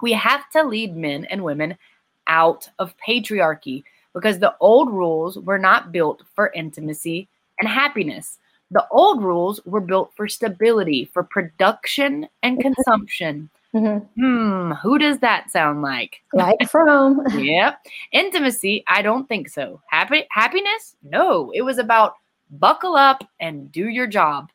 [0.03, 1.79] We have to lead men and women
[2.27, 3.85] out of patriarchy
[4.15, 7.29] because the old rules were not built for intimacy
[7.61, 8.39] and happiness.
[8.71, 12.73] The old rules were built for stability, for production and mm-hmm.
[12.73, 13.51] consumption.
[13.75, 14.23] Mm-hmm.
[14.23, 16.23] Hmm, who does that sound like?
[16.33, 17.23] Like Fromm.
[17.39, 17.79] yep.
[18.13, 19.81] Intimacy, I don't think so.
[19.89, 20.97] Happy happiness?
[21.03, 21.51] No.
[21.53, 22.15] It was about
[22.51, 24.51] buckle up and do your job.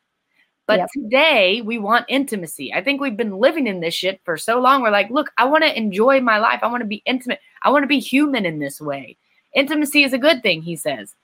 [0.66, 0.88] But yep.
[0.94, 2.72] today we want intimacy.
[2.72, 4.82] I think we've been living in this shit for so long.
[4.82, 6.60] We're like, look, I want to enjoy my life.
[6.62, 7.40] I want to be intimate.
[7.62, 9.16] I want to be human in this way.
[9.54, 11.14] Intimacy is a good thing, he says.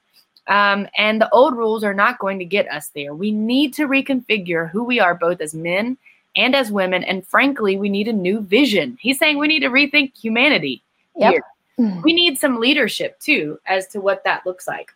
[0.49, 3.14] Um, and the old rules are not going to get us there.
[3.14, 5.96] We need to reconfigure who we are both as men
[6.37, 7.03] and as women.
[7.03, 8.96] And frankly, we need a new vision.
[9.01, 10.83] He's saying we need to rethink humanity.
[11.16, 11.33] Yep.
[11.33, 11.42] Here.
[12.03, 14.92] We need some leadership too as to what that looks like.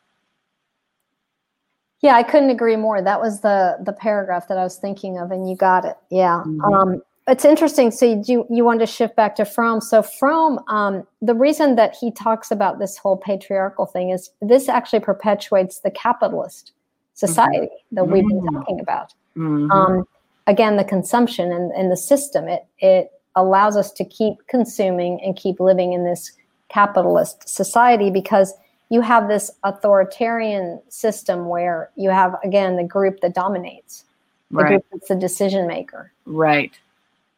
[2.00, 3.02] Yeah, I couldn't agree more.
[3.02, 5.96] That was the the paragraph that I was thinking of, and you got it.
[6.08, 6.42] Yeah.
[6.46, 6.72] Mhm.
[6.72, 7.90] Um, it's interesting.
[7.90, 9.80] So you you, wanted to shift back to Fromm.
[9.80, 14.68] So Fromm, um, the reason that he talks about this whole patriarchal thing is this
[14.68, 16.72] actually perpetuates the capitalist
[17.14, 18.52] society that we've been Mhm.
[18.52, 19.14] talking about.
[19.36, 19.70] Mhm.
[19.70, 20.08] Um,
[20.46, 25.36] again, the consumption and, and the system it it allows us to keep consuming and
[25.36, 26.32] keep living in this
[26.68, 28.54] capitalist society because
[28.88, 34.04] you have this authoritarian system where you have again the group that dominates
[34.50, 34.68] the right.
[34.68, 36.72] group that's the decision maker Right.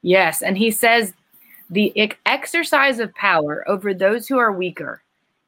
[0.02, 0.42] Yes.
[0.42, 1.14] And he says
[1.70, 5.02] the exercise of power over those who are weaker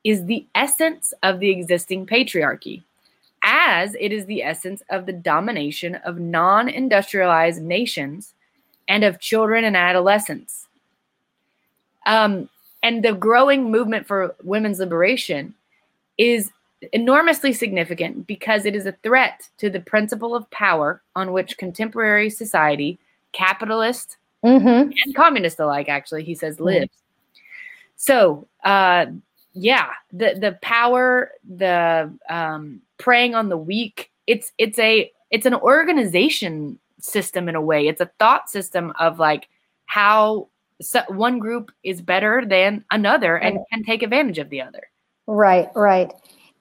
[0.05, 2.83] is the essence of the existing patriarchy,
[3.43, 8.35] as it is the essence of the domination of non industrialized nations
[8.89, 10.69] and of children and adolescents.
[12.07, 12.49] Um,
[12.83, 15.55] and the growing movement for women's liberation
[16.19, 16.51] is
[16.93, 22.29] enormously significant because it is a threat to the principle of power on which contemporary
[22.29, 22.99] society,
[23.33, 24.91] capitalist mm-hmm.
[25.05, 26.93] and communist alike, actually, he says, lives.
[27.97, 29.07] So, uh,
[29.53, 34.11] yeah, the the power, the um, preying on the weak.
[34.27, 37.87] It's it's a it's an organization system in a way.
[37.87, 39.49] It's a thought system of like
[39.87, 40.49] how
[40.81, 44.89] so one group is better than another and can take advantage of the other.
[45.27, 46.13] right right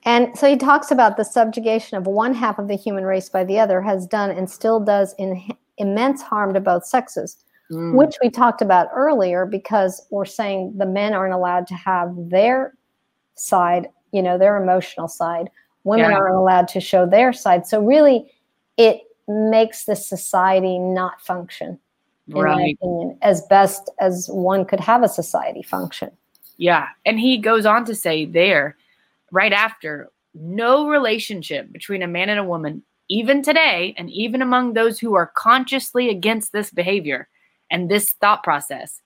[0.06, 3.44] and so he talks about the subjugation of one half of the human race by
[3.44, 5.42] the other has done and still does in,
[5.78, 7.44] immense harm to both sexes
[7.74, 7.96] Mm.
[7.96, 12.76] which we talked about earlier because we're saying the men aren't allowed to have their
[13.36, 15.50] side, you know, their emotional side.
[15.84, 16.18] Women Yeah.
[16.18, 17.66] aren't allowed to show their side.
[17.68, 18.32] So really
[18.78, 21.80] it makes the society not function,
[22.28, 22.78] in my right.
[22.82, 26.12] opinion, as best as one could have a society function.
[26.58, 26.88] Yeah.
[27.06, 28.78] And he goes on to say there,
[29.32, 34.74] right after, no relationship between a man and a woman, even today, and even among
[34.74, 37.28] those who are consciously against this behavior
[37.74, 39.02] and this thought process,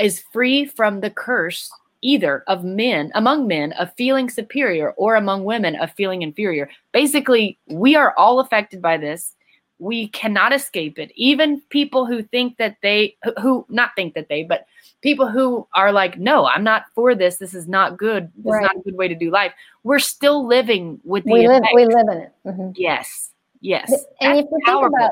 [0.00, 1.70] is free from the curse
[2.02, 6.68] either of men, among men, of feeling superior or among women of feeling inferior.
[6.92, 9.34] Basically, we are all affected by this.
[9.78, 11.10] We cannot escape it.
[11.14, 14.66] Even people who think that they, who- not think that they, but
[15.00, 17.36] people who are like, no, I'm not for this.
[17.38, 18.30] This is not good.
[18.36, 18.62] This Right.
[18.64, 19.52] is not a good way to do life.
[19.82, 21.74] We're still living with the We live, effect.
[21.74, 22.32] we live in it.
[22.46, 22.74] Mhm.
[22.76, 23.30] Yes.
[23.60, 23.90] Yes.
[24.20, 25.10] and That's if you think about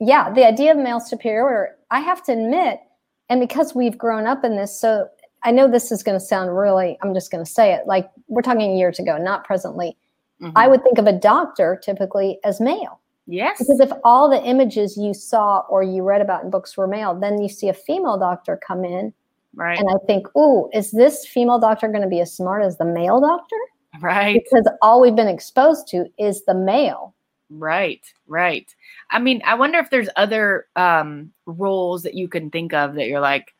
[0.00, 2.80] yeah the idea of male superiority i have to admit
[3.28, 5.08] and because we've grown up in this so
[5.42, 8.10] i know this is going to sound really i'm just going to say it like
[8.28, 9.96] we're talking years ago not presently
[10.42, 10.52] Mhm.
[10.54, 13.56] i would think of a doctor typically as male yes.
[13.58, 17.14] because if all the images you saw or you read about in books were male
[17.18, 19.14] then you see a female doctor come in
[19.54, 19.78] right.
[19.78, 22.84] and i think ooh is this female doctor going to be as smart as the
[22.84, 23.56] male doctor
[24.02, 24.42] right.
[24.44, 27.14] because all we've been exposed to is the male
[27.48, 28.74] Right, right.
[29.10, 33.06] I mean, I wonder if there's other um, roles that you can think of that
[33.06, 33.54] you're like,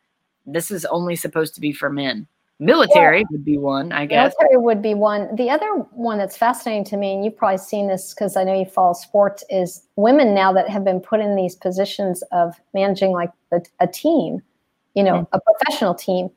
[0.44, 2.26] this is only supposed to be for men.
[2.59, 4.35] Military would be one, I guess.
[4.38, 5.35] Military would be one.
[5.37, 8.59] The other one that's fascinating to me, and you've probably seen this because I know
[8.59, 13.12] you follow sports, is women now that have been put in these positions of managing
[13.12, 14.40] like a, a team,
[14.94, 16.30] you know, a professional team.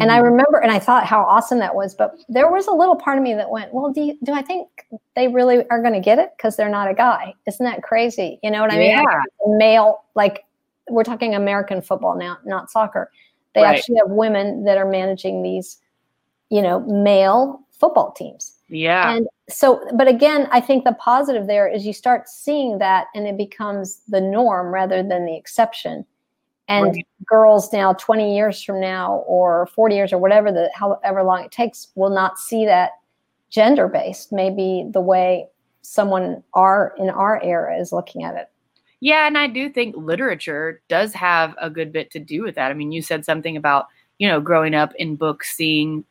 [0.00, 0.24] And I Mhm.
[0.24, 1.94] remember, and I thought how awesome that was.
[1.94, 4.42] But there was a little part of me that went, "Well, do you, do I
[4.42, 4.68] think
[5.14, 7.32] they really are going to get it because they're not a guy?
[7.46, 8.40] Isn't that crazy?
[8.42, 8.88] You know what I mean?
[8.90, 9.02] Yeah.
[9.02, 10.44] Like, male, like
[10.90, 13.10] we're talking American football now, not soccer.
[13.54, 13.76] They Right.
[13.78, 15.80] actually have women that are managing these,
[16.50, 18.50] you know, male football teams.
[18.68, 23.06] yeah, And so, but again, I think the positive there is you start seeing that
[23.14, 26.04] and it becomes the norm rather than the exception.
[26.68, 27.06] And Right.
[27.26, 31.50] girls now, 20 years from now or 40 years or whatever, the however long it
[31.52, 32.92] takes, will not see that
[33.50, 35.46] gender based, maybe the way
[35.82, 38.48] someone our in our era is looking at it.
[39.00, 39.26] yeah.
[39.26, 42.70] And I do think literature does have a good bit to do with that.
[42.70, 43.86] I mean, you said something about,
[44.18, 46.04] you know, growing up in books, seeing,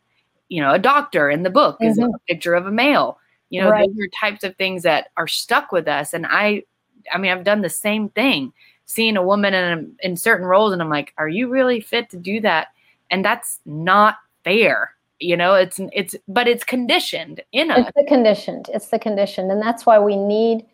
[0.49, 2.11] you know, a doctor in the book is a mm-hmm.
[2.27, 3.17] picture of a male.
[3.49, 3.87] You know, Right.
[3.87, 6.13] those are types of things that are stuck with us.
[6.13, 6.63] And I,
[7.11, 8.53] I mean, I've done the same thing,
[8.93, 12.17] seeing a woman in in certain roles, and I'm like, are you really fit to
[12.17, 12.67] do that?
[13.09, 14.95] And that's not fair.
[15.19, 17.79] You know, it's it's, but it's conditioned in us.
[17.87, 18.69] It's the conditioned.
[18.73, 19.51] It's the conditioned.
[19.51, 20.65] And that's why we need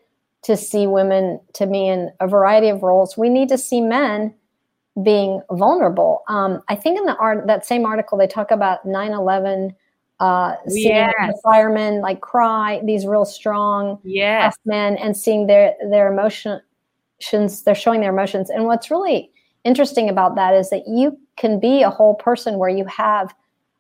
[0.44, 3.18] to see women to be in a variety of roles.
[3.18, 4.34] We need to see men
[5.04, 6.24] being vulnerable.
[6.28, 9.76] Um, I think in the art that same article they talk about 9-11,
[10.20, 11.42] uh, seeing the Yes.
[11.44, 14.56] firemen like cry, these real strong Yes.
[14.66, 16.60] men and seeing their their emotion
[17.20, 18.50] emotions they're showing their emotions.
[18.50, 19.32] And what's really
[19.64, 23.34] interesting about that is that you can be a whole person where you have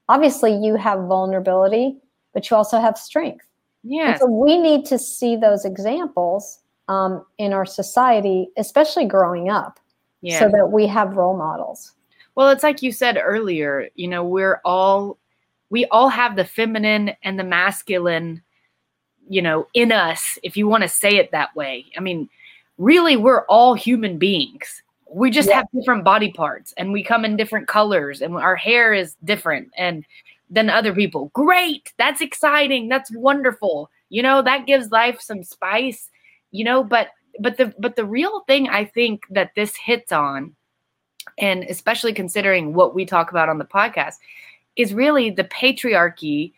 [0.07, 1.95] obviously you have vulnerability
[2.33, 3.45] but you also have strength.
[3.83, 9.79] Yeah so we need to see those examples um, in our society especially growing up
[10.21, 10.39] yeah.
[10.39, 11.93] so that we have role models.
[12.35, 15.17] Well it's like you said earlier you know we're all
[15.69, 18.41] we all have the feminine and the masculine
[19.29, 21.85] you know in us if you want to say it that way.
[21.95, 22.27] I mean
[22.79, 24.81] really we're all human beings.
[25.11, 25.57] We just yeah.
[25.57, 29.69] have different body parts and we come in different colors and our hair is different
[29.77, 30.03] and
[30.49, 31.29] than other people.
[31.35, 31.93] Great!
[31.99, 32.89] That's exciting.
[32.89, 33.91] That's wonderful.
[34.09, 36.09] You know that gives life some spice
[36.51, 40.55] you know but but the but the real thing i think that this hits on
[41.37, 44.15] and especially considering what we talk about on the podcast
[44.75, 46.53] is really the patriarchy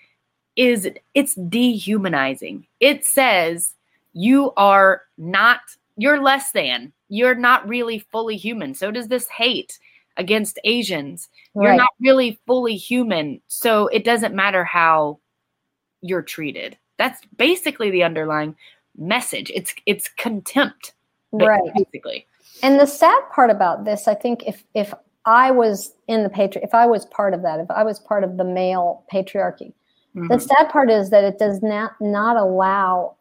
[0.55, 2.67] is it's dehumanizing.
[2.79, 3.73] It says
[4.13, 5.59] you are not
[5.97, 6.93] you're less than.
[7.09, 8.73] You're not really fully human.
[8.73, 9.79] So does this hate
[10.17, 11.29] against Asians.
[11.53, 11.67] Right.
[11.67, 13.41] You're not really fully human.
[13.47, 15.19] So it doesn't matter how
[16.01, 16.77] you're treated.
[16.97, 18.55] That's basically the underlying
[18.97, 19.51] message.
[19.53, 20.93] It's it's contempt.
[21.31, 21.61] Right.
[21.75, 22.27] Basically.
[22.63, 24.93] And the sad part about this, I think if if
[25.25, 28.23] I was in the patri if I was part of that, if I was part
[28.23, 29.73] of the male patriarchy,
[30.15, 30.27] mm-hmm.
[30.27, 33.15] the sad part is that it does not not allow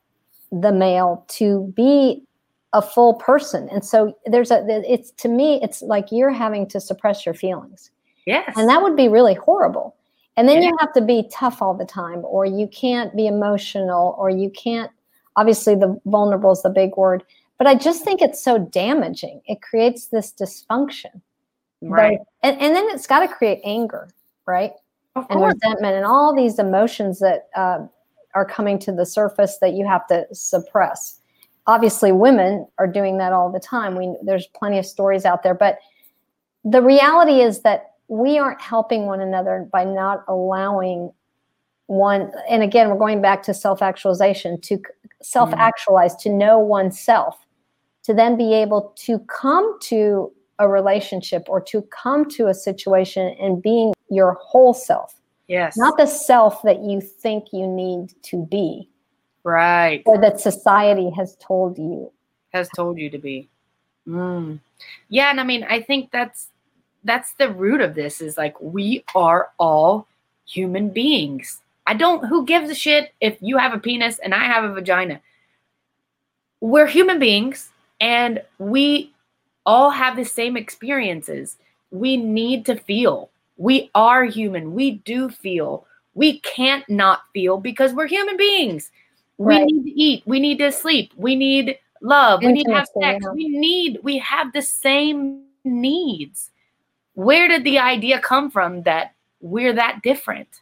[0.53, 2.25] the male to be
[2.73, 3.69] a full person.
[3.71, 7.91] And so there's a it's to me it's like you're having to suppress your feelings.
[8.27, 8.53] Yes.
[8.57, 9.97] And that would be really horrible.
[10.37, 10.69] And then yeah.
[10.69, 14.51] you have to be tough all the time or you can't be emotional or you
[14.51, 14.91] can't
[15.37, 17.23] obviously the vulnerable is the big word
[17.57, 19.41] but i just think it's so damaging.
[19.47, 21.21] It creates this dysfunction.
[21.83, 22.19] Right.
[22.43, 24.09] But, and, and then it's got to create anger
[24.51, 24.73] right?
[25.29, 27.87] And resentment and all these emotions that uh,
[28.35, 31.20] are coming to the surface that you have to suppress
[31.71, 33.97] obviously women are doing that all the time.
[33.97, 35.79] We there's plenty of stories out there but
[36.65, 41.13] the reality is that we aren't helping one another by not allowing
[41.87, 44.81] one and again we're going back to self-actualization to
[45.23, 47.47] self-actualize to know oneself
[48.03, 53.35] to then be able to come to a relationship or to come to a situation
[53.41, 55.15] and being your whole self.
[55.49, 55.77] Yes.
[55.77, 58.89] Not the self that you think you need to be
[59.45, 60.03] right.
[60.07, 62.11] or that society has told you.
[62.53, 63.49] Has told you to be.
[64.09, 64.59] Mm.
[65.11, 66.49] yeah and i mean i think that's
[67.05, 70.07] that's the root of this is like we are all
[70.47, 71.61] human beings.
[71.87, 74.73] I don't who gives a shit if you have a penis and i have a
[74.73, 75.21] vagina?
[76.61, 79.13] We're human beings and we
[79.65, 81.57] all have the same experiences.
[81.91, 83.31] We need to feel.
[83.57, 84.75] We are human.
[84.75, 85.87] We do feel.
[86.15, 88.91] We can't not feel because we're human beings
[89.43, 89.65] Right.
[89.65, 90.23] We need to eat.
[90.27, 91.13] We need to sleep.
[91.17, 92.43] We need love.
[92.43, 93.25] Intimacy, we need to have sex.
[93.25, 93.33] Yeah.
[93.33, 96.51] We need, we have the same needs.
[97.15, 100.61] Where did the idea come from that we're that different?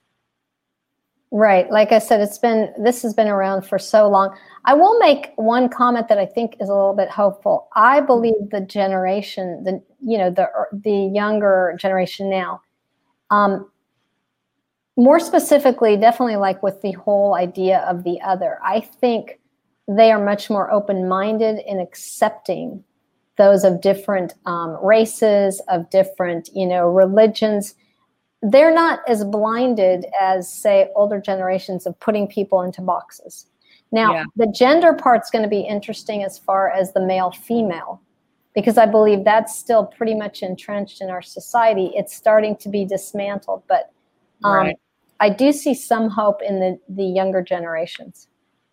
[1.33, 1.69] Right.
[1.71, 4.35] Like I said, it's been, this has been around for so long.
[4.65, 7.69] I will make one comment that I think is a little bit hopeful.
[7.75, 12.63] I believe the generation, the, you know, the, the younger generation now,
[13.31, 13.69] um,
[14.99, 19.39] more specifically, definitely like with the whole idea of the other, I think
[19.87, 22.83] they are much more open minded in accepting
[23.37, 27.77] those of different um, races, of different, you know, religions.
[28.43, 33.47] They're not as blinded as, say, older generations of putting people into boxes.
[33.93, 34.25] Now, yeah.
[34.35, 38.03] the gender part's going to be interesting as far as the male female,
[38.53, 41.93] because I believe that's still pretty much entrenched in our society.
[41.95, 43.93] It's starting to be dismantled, but
[44.43, 44.77] um, right.
[45.21, 48.29] I do see some hope in the, the younger generations.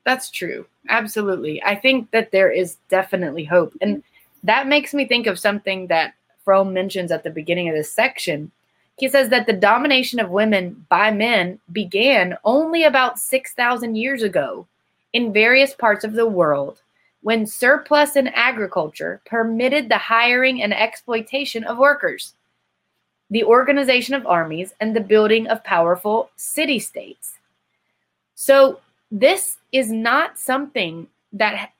[0.05, 0.67] That's true.
[0.89, 1.62] Absolutely.
[1.63, 3.73] I think that there is definitely hope.
[3.81, 4.03] And
[4.43, 8.51] that makes me think of something that Fromm mentions at the beginning of this section.
[8.97, 14.67] He says that the domination of women by men began only about 6,000 years ago
[15.12, 16.81] in various parts of the world
[17.21, 22.35] when surplus in agriculture permitted the hiring and exploitation of workers
[23.30, 27.34] the organization of armies, and the building of powerful city states.
[28.36, 28.80] So,
[29.12, 31.71] this is not something that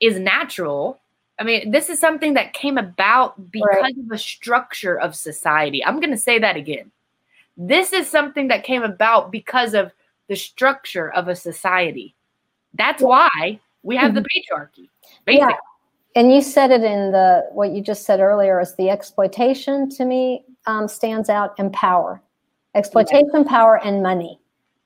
[0.00, 1.00] is natural.
[1.38, 3.96] I mean, this is something that came about because right.
[3.96, 5.84] of a structure of society.
[5.84, 6.90] I'm going to say that again.
[7.56, 9.92] This is something that came about because of
[10.28, 12.14] the structure of a society.
[12.74, 14.54] That's why we have the mm-hmm.
[14.54, 14.88] patriarchy.
[15.24, 15.48] Basically.
[15.50, 15.71] Yeah
[16.14, 20.04] and you said it in the what you just said earlier is the exploitation to
[20.04, 22.20] me um, stands out and power
[22.74, 23.42] exploitation yeah.
[23.44, 24.38] power and money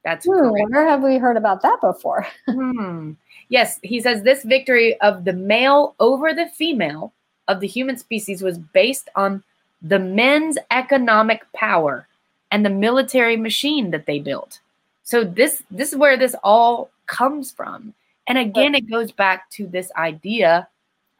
[0.05, 2.27] That's hmm, where have we heard about that before?
[2.49, 3.13] hmm.
[3.49, 7.13] Yes, he says this victory of the male over the female
[7.49, 9.43] of the human species was based on
[9.83, 12.09] the men's economic power
[12.51, 14.61] and the military machine that they built.
[15.03, 17.95] So this this is where this all comes from.
[18.29, 20.67] And again, it goes back to this idea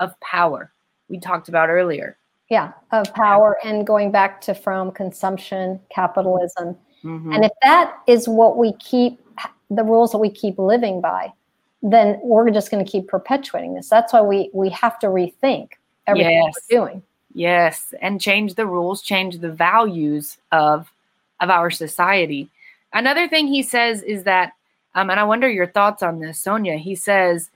[0.01, 0.73] of power
[1.09, 2.17] we talked about earlier.
[2.49, 6.77] Yeah, of power and going back to Fromm consumption, capitalism.
[7.03, 7.33] Mm-hmm.
[7.33, 9.21] And if that is what we keep,
[9.69, 11.33] the rules that we keep living by,
[11.83, 13.89] then we're just going to keep perpetuating this.
[13.89, 15.73] That's why we we have to rethink
[16.07, 16.55] everything yes.
[16.71, 17.03] we're doing.
[17.35, 20.91] Yes, and change the rules, change the values of
[21.41, 22.49] of our society.
[22.93, 24.53] Another thing he says is that,
[24.95, 26.77] um, and I wonder your thoughts on this, Sonia.
[26.77, 27.51] He says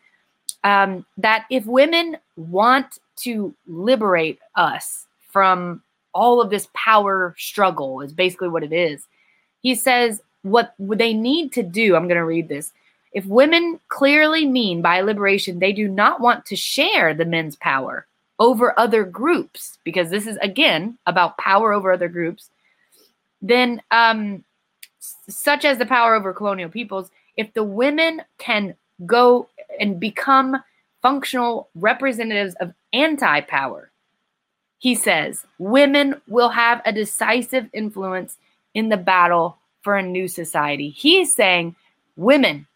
[0.64, 5.82] um, that if women want to liberate us from
[6.12, 9.06] all of this power struggle, is basically what it is.
[9.62, 11.94] He says what they need to do.
[11.94, 12.72] I'm going to read this.
[13.12, 18.06] If women clearly mean by liberation, they do not want to share the men's power
[18.38, 22.48] over other groups, because this is again about power over other groups,
[23.42, 24.44] then, um,
[25.28, 28.74] such as the power over colonial peoples, if the women can
[29.07, 29.48] go
[29.78, 30.62] and become
[31.03, 33.90] functional representatives of anti power,
[34.78, 38.38] he says women will have a decisive influence
[38.74, 40.90] in the battle for a new society.
[40.90, 41.76] He's saying,
[42.16, 42.66] women,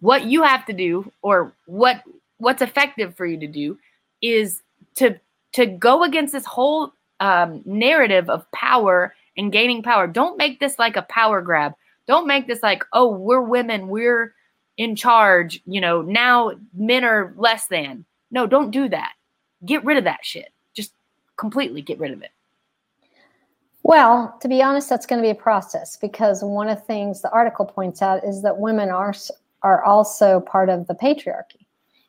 [0.00, 2.02] what you have to do, or what
[2.38, 3.78] what's effective for you to do,
[4.22, 4.62] is
[4.96, 5.18] to
[5.52, 10.06] to go against this whole um, narrative of power and gaining power.
[10.06, 11.74] Don't make this like a power grab.
[12.06, 14.34] Don't make this like, oh, we're women, we're
[14.80, 18.02] in charge, you know, now men are less than.
[18.30, 19.12] No, don't do that.
[19.66, 20.54] Get rid of that shit.
[20.72, 20.94] Just
[21.36, 22.30] completely get rid of it.
[23.82, 27.20] Well, to be honest, that's going to be a process because one of the things
[27.20, 29.12] the article points out is that women are
[29.62, 31.66] are also part of the patriarchy.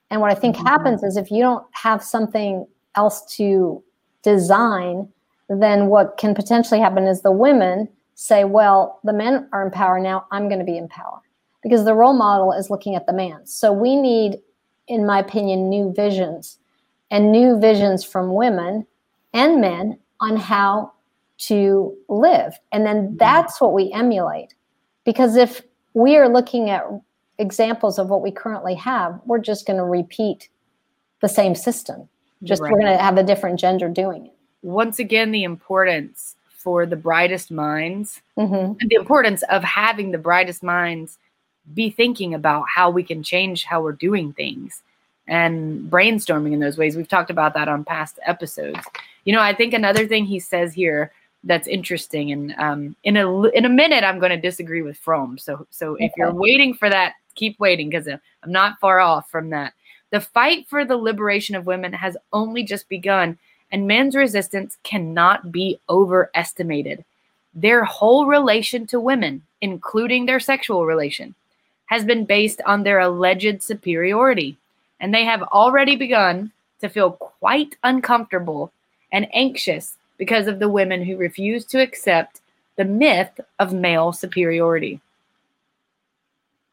[0.10, 0.68] And what I think mm-hmm.
[0.68, 2.66] happens is if you don't have something
[2.96, 3.84] else to
[4.24, 5.10] design
[5.50, 10.00] then what can potentially happen is the women say, well, the men are in power
[10.00, 11.20] now, I'm going to be in power.
[11.64, 13.46] Because the role model is looking at the man.
[13.46, 14.40] So we need,
[14.88, 16.58] in my opinion, new visions
[17.12, 18.88] and new visions from women
[19.34, 20.92] and men on how
[21.38, 22.60] to live.
[22.72, 23.18] And then mm-hmm.
[23.18, 24.54] that's what we emulate.
[25.06, 25.62] Because if
[25.94, 26.84] we are looking at
[27.38, 30.50] examples of what we currently have, we're just going to repeat
[31.22, 32.08] the same system.
[32.44, 32.72] Just right.
[32.72, 36.96] we're going to have a different gender doing it once again the importance for the
[36.96, 38.74] brightest minds mm-hmm.
[38.80, 41.18] and the importance of having the brightest minds
[41.74, 44.82] be thinking about how we can change how we're doing things
[45.28, 46.96] and brainstorming in those ways.
[46.96, 48.80] We've talked about that on past episodes.
[49.26, 51.12] You know, I think another thing he says here
[51.44, 55.38] that's interesting, and um, in a in a minute, I'm going to disagree with Fromm.
[55.38, 59.50] So, so if you're waiting for that, keep waiting because I'm not far off from
[59.50, 59.74] that.
[60.12, 63.38] The fight for the liberation of women has only just begun
[63.72, 67.06] and men's resistance cannot be overestimated.
[67.54, 71.36] Their whole relation to women, including their sexual relation,
[71.92, 74.58] has been based on their alleged superiority,
[75.02, 78.72] and they have already begun to feel quite uncomfortable
[79.12, 82.40] and anxious because of the women who refuse to accept
[82.78, 85.02] the myth of male superiority.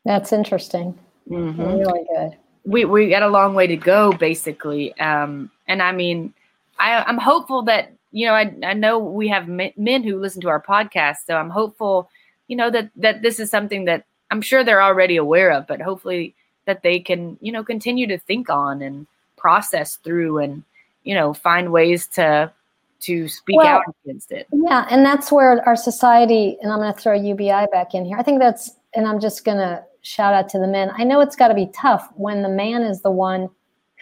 [0.04, 0.96] That's interesting.
[1.28, 1.62] Mm-hmm.
[1.62, 2.36] Really good.
[2.64, 4.96] We we got a long way to go, basically.
[5.00, 6.32] Um, and I mean,
[6.78, 10.48] I, I'm hopeful that you know I, I know we have men who listen to
[10.48, 12.08] our podcast, so I'm hopeful
[12.46, 15.80] you know that that this is something that I'm sure they're already aware of, but
[15.80, 16.34] hopefully
[16.66, 19.06] that they can you know continue to think on and
[19.36, 20.62] process through and
[21.04, 22.52] you know find ways to
[23.00, 24.46] to speak well, out against it.
[24.52, 28.18] Yeah, and that's where our society and I'm going to throw UBI back in here.
[28.18, 30.90] I think that's and I'm just going to shout out to the men.
[30.96, 33.50] I know it's got to be tough when the man is the one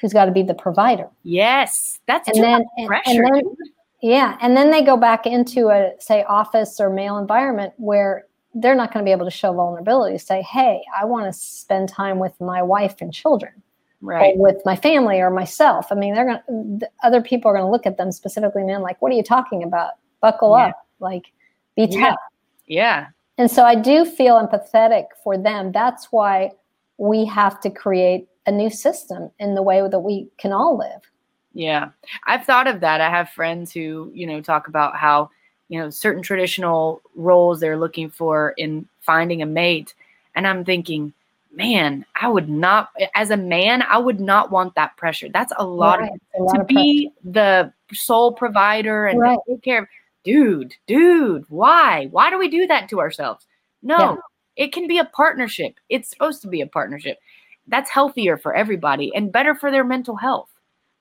[0.01, 1.09] who's got to be the provider.
[1.23, 3.23] Yes, that's and then, pressure.
[3.25, 3.57] And then,
[4.03, 8.26] yeah, and then they go back into a say office or male environment where
[8.57, 10.19] they're not going to be able to show vulnerability.
[10.19, 13.53] Say, hey, I want to spend time with my wife and children,
[14.01, 14.37] right?
[14.37, 15.93] with my family or myself.
[15.93, 16.81] I mean, they're going.
[16.81, 19.23] to Other people are going to look at them specifically, men, like, what are you
[19.23, 19.93] talking about?
[20.21, 20.69] Buckle yeah.
[20.69, 21.27] up, like,
[21.77, 22.17] be tough.
[22.67, 22.79] Yeah.
[23.01, 23.07] yeah.
[23.39, 25.71] And so I do feel empathetic for them.
[25.71, 26.53] That's why
[26.97, 31.03] we have to create a new system in the way that we can all live.
[31.53, 31.91] Yeah.
[32.27, 33.01] I've thought of that.
[33.01, 35.31] I have friends who, you know, talk about how,
[35.69, 39.95] you know, certain traditional roles they're looking for in finding a mate.
[40.35, 41.13] And I'm thinking,
[41.53, 45.29] man, I would not, as a man, I would not want that pressure.
[45.29, 46.13] That's a lot right.
[46.13, 49.39] of, a lot to of be the sole provider and right.
[49.49, 49.89] take care of,
[50.25, 52.09] dude, dude, why?
[52.11, 53.47] Why do we do that to ourselves?
[53.83, 54.17] No, yeah.
[54.57, 55.75] It can be a partnership.
[55.89, 57.19] It's supposed to be a partnership.
[57.69, 60.49] That's healthier for everybody and better for their mental health.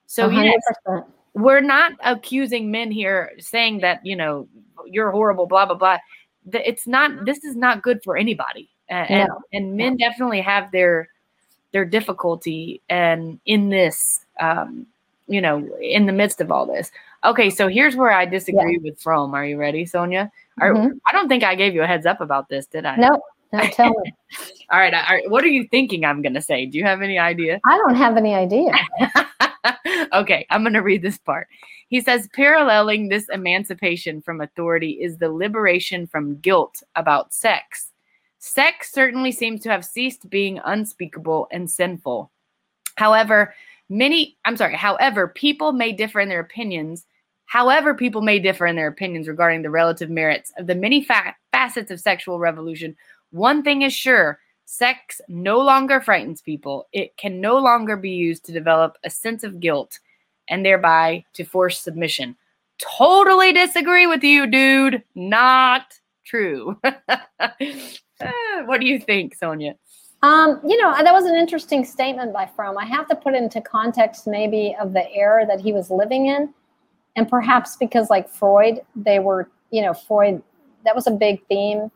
[0.06, 0.44] So, 100%.
[0.44, 1.04] yes,
[1.36, 4.48] we're not accusing men here saying that, you know,
[4.86, 5.98] you're horrible, blah, blah, blah.
[6.52, 8.68] It's not, this is not good for anybody.
[8.88, 9.40] And, No.
[9.52, 11.08] and men definitely have their,
[11.72, 14.86] their difficulty and in this, um,
[15.28, 16.90] you know, in the midst of all this.
[17.24, 20.30] Okay, so here's where I disagree with Fromm Are you ready, Sonia?
[20.60, 21.00] Are- Mhm.
[21.06, 22.96] I don't think I gave you a heads up about this, did I?
[22.96, 23.20] No,
[23.52, 24.14] no, tell me.
[24.70, 24.94] All right.
[24.94, 25.28] All right.
[25.30, 26.64] What are you thinking I'm going to say?
[26.64, 27.60] Do you have any idea?
[27.66, 28.70] I don't have any idea.
[30.12, 31.48] okay, I'm going to read this part.
[31.88, 37.92] He says, paralleling this emancipation from authority is the liberation from guilt about sex.
[38.38, 42.30] Sex certainly seems to have ceased being unspeakable and sinful.
[42.96, 43.54] However,
[43.88, 47.06] many, I'm sorry, however, people may differ in their opinions.
[47.46, 51.36] However, people may differ in their opinions regarding the relative merits of the many fa-
[51.52, 52.96] facets of sexual revolution.
[53.30, 56.86] One thing is sure sex no longer frightens people.
[56.92, 59.98] It can no longer be used to develop a sense of guilt
[60.48, 62.36] and thereby to force submission.
[62.78, 65.02] Totally disagree with you, dude.
[65.14, 65.94] Not
[66.24, 66.78] true.
[68.18, 69.74] Ah, what do you think, Sonia?
[70.22, 72.78] Um, you know, that was an interesting statement by Fromm.
[72.78, 76.28] I have to put it into context maybe of the era that he was living
[76.28, 76.54] in.
[77.16, 80.42] And perhaps because like Freud, they were, you know, Freud,
[80.86, 81.90] that was a big theme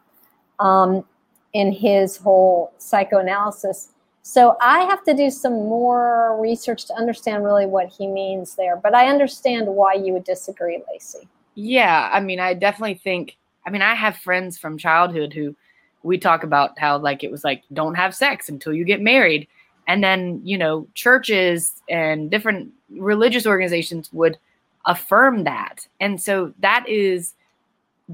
[0.59, 1.05] um,
[1.53, 3.89] in his whole psychoanalysis.
[4.23, 8.77] So I have to do some more research to understand really what he means there.
[8.77, 11.27] But I understand why you would disagree, Lacey.
[11.55, 13.37] Yeah, I mean, I definitely think.
[13.67, 15.55] I mean, I have friends from childhood who
[16.03, 19.49] we talk about how like it was like don't have sex until you get married,
[19.89, 24.39] and then you know churches and different religious organizations would
[24.87, 27.35] affirm that, and so that is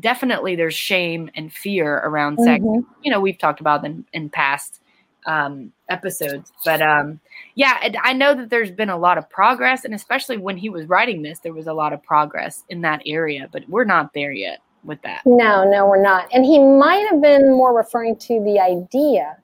[0.01, 2.63] definitely there's shame and fear around sex.
[2.63, 2.85] Mhm.
[3.03, 4.81] You know, we've talked about in in past
[5.27, 7.19] um, episodes, but um,
[7.57, 10.87] yeah, I know that there's been a lot of progress, and especially when he was
[10.87, 14.31] writing this, there was a lot of progress in that area, but we're not there
[14.31, 15.23] yet with that.
[15.27, 16.29] No, no, we're not.
[16.33, 19.37] And he might have been more referring to the idea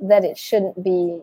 [0.00, 1.22] that it shouldn't be,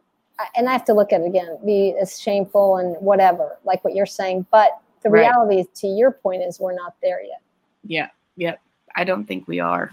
[0.56, 3.94] and I have to look at it again, be as shameful and whatever, like what
[3.94, 4.46] you're saying.
[4.52, 4.70] But
[5.04, 5.22] the Right.
[5.28, 7.42] reality, to your point, is we're not there yet.
[7.84, 8.08] Yeah,
[8.42, 8.62] yep.
[8.96, 9.92] I don't think we are.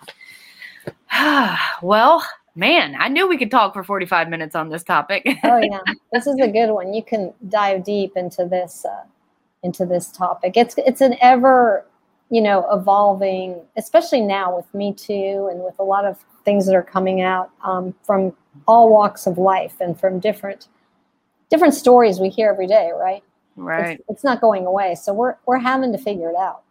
[1.82, 2.24] well,
[2.56, 5.24] man, I knew we could talk for 45 minutes on this topic.
[5.44, 5.80] Oh yeah,
[6.12, 6.94] this is a good one.
[6.94, 9.04] You can dive deep into this, uh,
[9.62, 10.56] into this topic.
[10.56, 11.84] It's it's an ever,
[12.30, 16.74] you know, evolving, especially now with Me Too and with a lot of things that
[16.74, 18.32] are coming out um, from
[18.66, 20.68] all walks of life and from different
[21.50, 22.90] different stories we hear every day.
[22.94, 23.22] Right.
[23.56, 23.98] right.
[24.00, 24.94] It's, it's not going away.
[24.94, 26.62] So we're we're having to figure it out.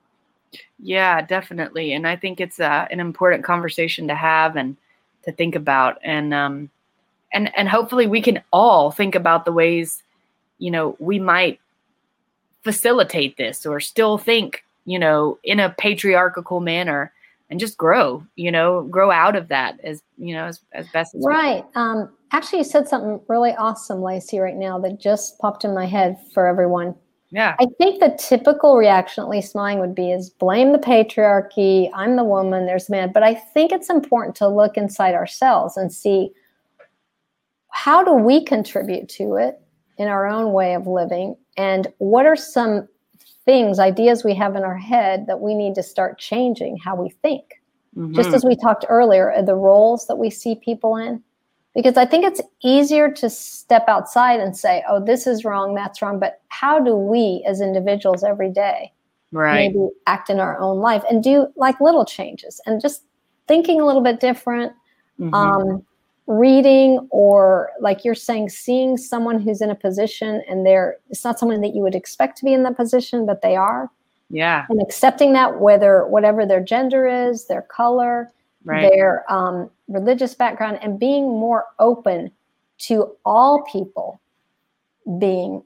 [0.80, 1.94] Yeah, definitely.
[1.94, 4.78] And I think it's uh, an important conversation to have and
[5.24, 5.98] to think about.
[6.04, 6.70] And um,
[7.34, 10.04] and and hopefully we can all think about the ways,
[10.60, 11.60] you know, we might
[12.64, 17.12] facilitate this or still think, you know, in a patriarchal manner
[17.50, 21.16] and just grow, you know, grow out of that as you know, as, as best
[21.16, 21.24] as.
[21.26, 21.64] Right.
[21.76, 25.86] Um, actually, you said something really awesome, Lacey, right now that just popped in my
[25.86, 26.96] head for everyone.
[27.30, 27.56] Yeah.
[27.60, 31.90] I think the typical reaction, at least mine would be, is blame the patriarchy.
[31.94, 33.12] I'm the woman, there's the man.
[33.12, 36.32] But I think it's important to look inside ourselves and see
[37.70, 39.60] how do we contribute to it
[39.98, 41.36] in our own way of living?
[41.58, 42.88] And what are some
[43.46, 47.10] things, ideas we have in our head that we need to start changing how we
[47.10, 47.62] think?
[48.12, 48.36] Just Mhm.
[48.36, 51.24] as we talked earlier, the roles that we see people in.
[51.78, 56.02] Because I think it's easier to step outside and say, oh, this is wrong, that's
[56.02, 56.20] wrong.
[56.20, 58.92] But how do we as individuals every day
[59.32, 59.72] right.
[59.72, 63.04] maybe act in our own life and do like little changes and just
[63.48, 64.74] thinking a little bit different?
[65.20, 65.32] Mhm.
[65.36, 65.86] Um,
[66.26, 71.38] reading or like you're saying, seeing someone who's in a position and they're, it's not
[71.38, 73.92] someone that you would expect to be in that position, but they are.
[74.30, 74.66] yeah.
[74.70, 78.32] And accepting that, whether whatever their gender is, their color,
[78.68, 78.90] Right.
[78.92, 82.32] their um, religious background and being more open
[82.80, 84.20] to all people
[85.20, 85.64] being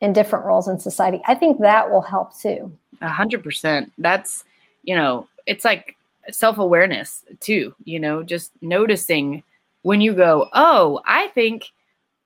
[0.00, 1.20] in different roles in society.
[1.26, 2.76] I think that will help too.
[3.00, 3.92] A hundred percent.
[3.98, 4.44] That's
[4.82, 5.96] you know, it's like
[6.30, 7.74] self awareness too.
[7.84, 9.42] You know, just noticing
[9.82, 11.64] when you go, oh, I think,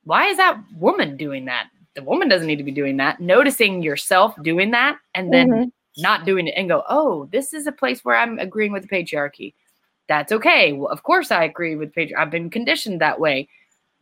[0.04, 1.68] why is that woman doing that?
[1.94, 3.20] The woman doesn't need to be doing that.
[3.20, 5.72] Noticing yourself doing that, and then Mhm.
[5.98, 8.88] not doing it, and go, oh, this is a place where I'm agreeing with the
[8.88, 9.52] patriarchy.
[10.10, 10.72] That's okay.
[10.72, 12.16] Well, of course I agree with patriarchy.
[12.18, 13.48] I've been conditioned that way.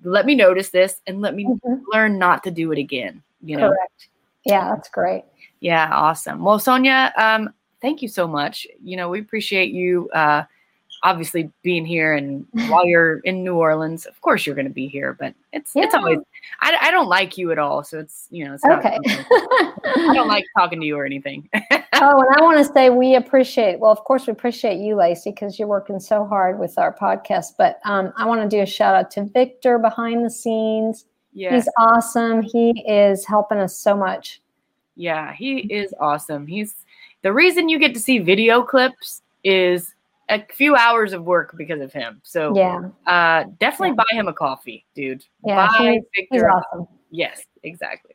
[0.03, 1.83] Let me notice this and let me Mhm.
[1.93, 3.23] learn not to do it again.
[3.43, 3.69] You know.
[3.69, 4.09] Correct.
[4.47, 5.25] Yeah, that's great.
[5.61, 6.43] Yeah, awesome.
[6.43, 7.53] Well, Sonia, um,
[7.83, 8.67] thank you so much.
[8.83, 10.45] You know, we appreciate you uh,
[11.03, 14.89] obviously being here and while you're in New Orleans, of course you're going to be
[14.89, 15.85] here, but it's yeah.
[15.85, 16.19] it's always
[16.61, 18.99] I, I don't like you at all, so it's you know it's okay.
[19.07, 21.49] I don't like talking to you or anything.
[21.55, 25.31] oh, and I want to say we appreciate well, of course we appreciate you, Lacey,
[25.31, 27.55] because you're working so hard with our podcast.
[27.57, 31.07] But um, I want to do a shout out to Victor behind the scenes.
[31.33, 32.43] Yeah, he's awesome.
[32.43, 34.41] He is helping us so much.
[34.97, 36.47] Yeah, he is awesome.
[36.47, 36.75] He's
[37.23, 39.95] the reason you get to see video clips is
[40.29, 42.21] a few hours of work because of him.
[42.23, 44.05] So yeah, uh, definitely yeah.
[44.11, 45.25] buy him a coffee, dude.
[45.45, 46.87] Yeah, buy he's, he's awesome.
[47.11, 48.15] Yes, exactly.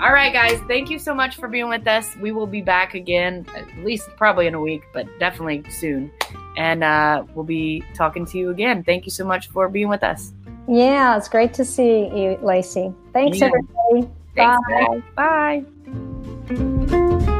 [0.00, 0.60] All right, guys.
[0.68, 2.14] Thank you so much for being with us.
[2.20, 6.12] We will be back again, at least probably in a week, but definitely soon.
[6.58, 8.84] And uh, we'll be talking to you again.
[8.84, 10.34] Thank you so much for being with us.
[10.68, 12.92] Yeah, it's great to see you, Lacey.
[13.14, 13.46] Thanks, yeah.
[13.46, 14.12] everybody.
[14.34, 15.00] Thanks, Bye.
[15.16, 15.64] Bye.
[16.48, 17.30] Bye.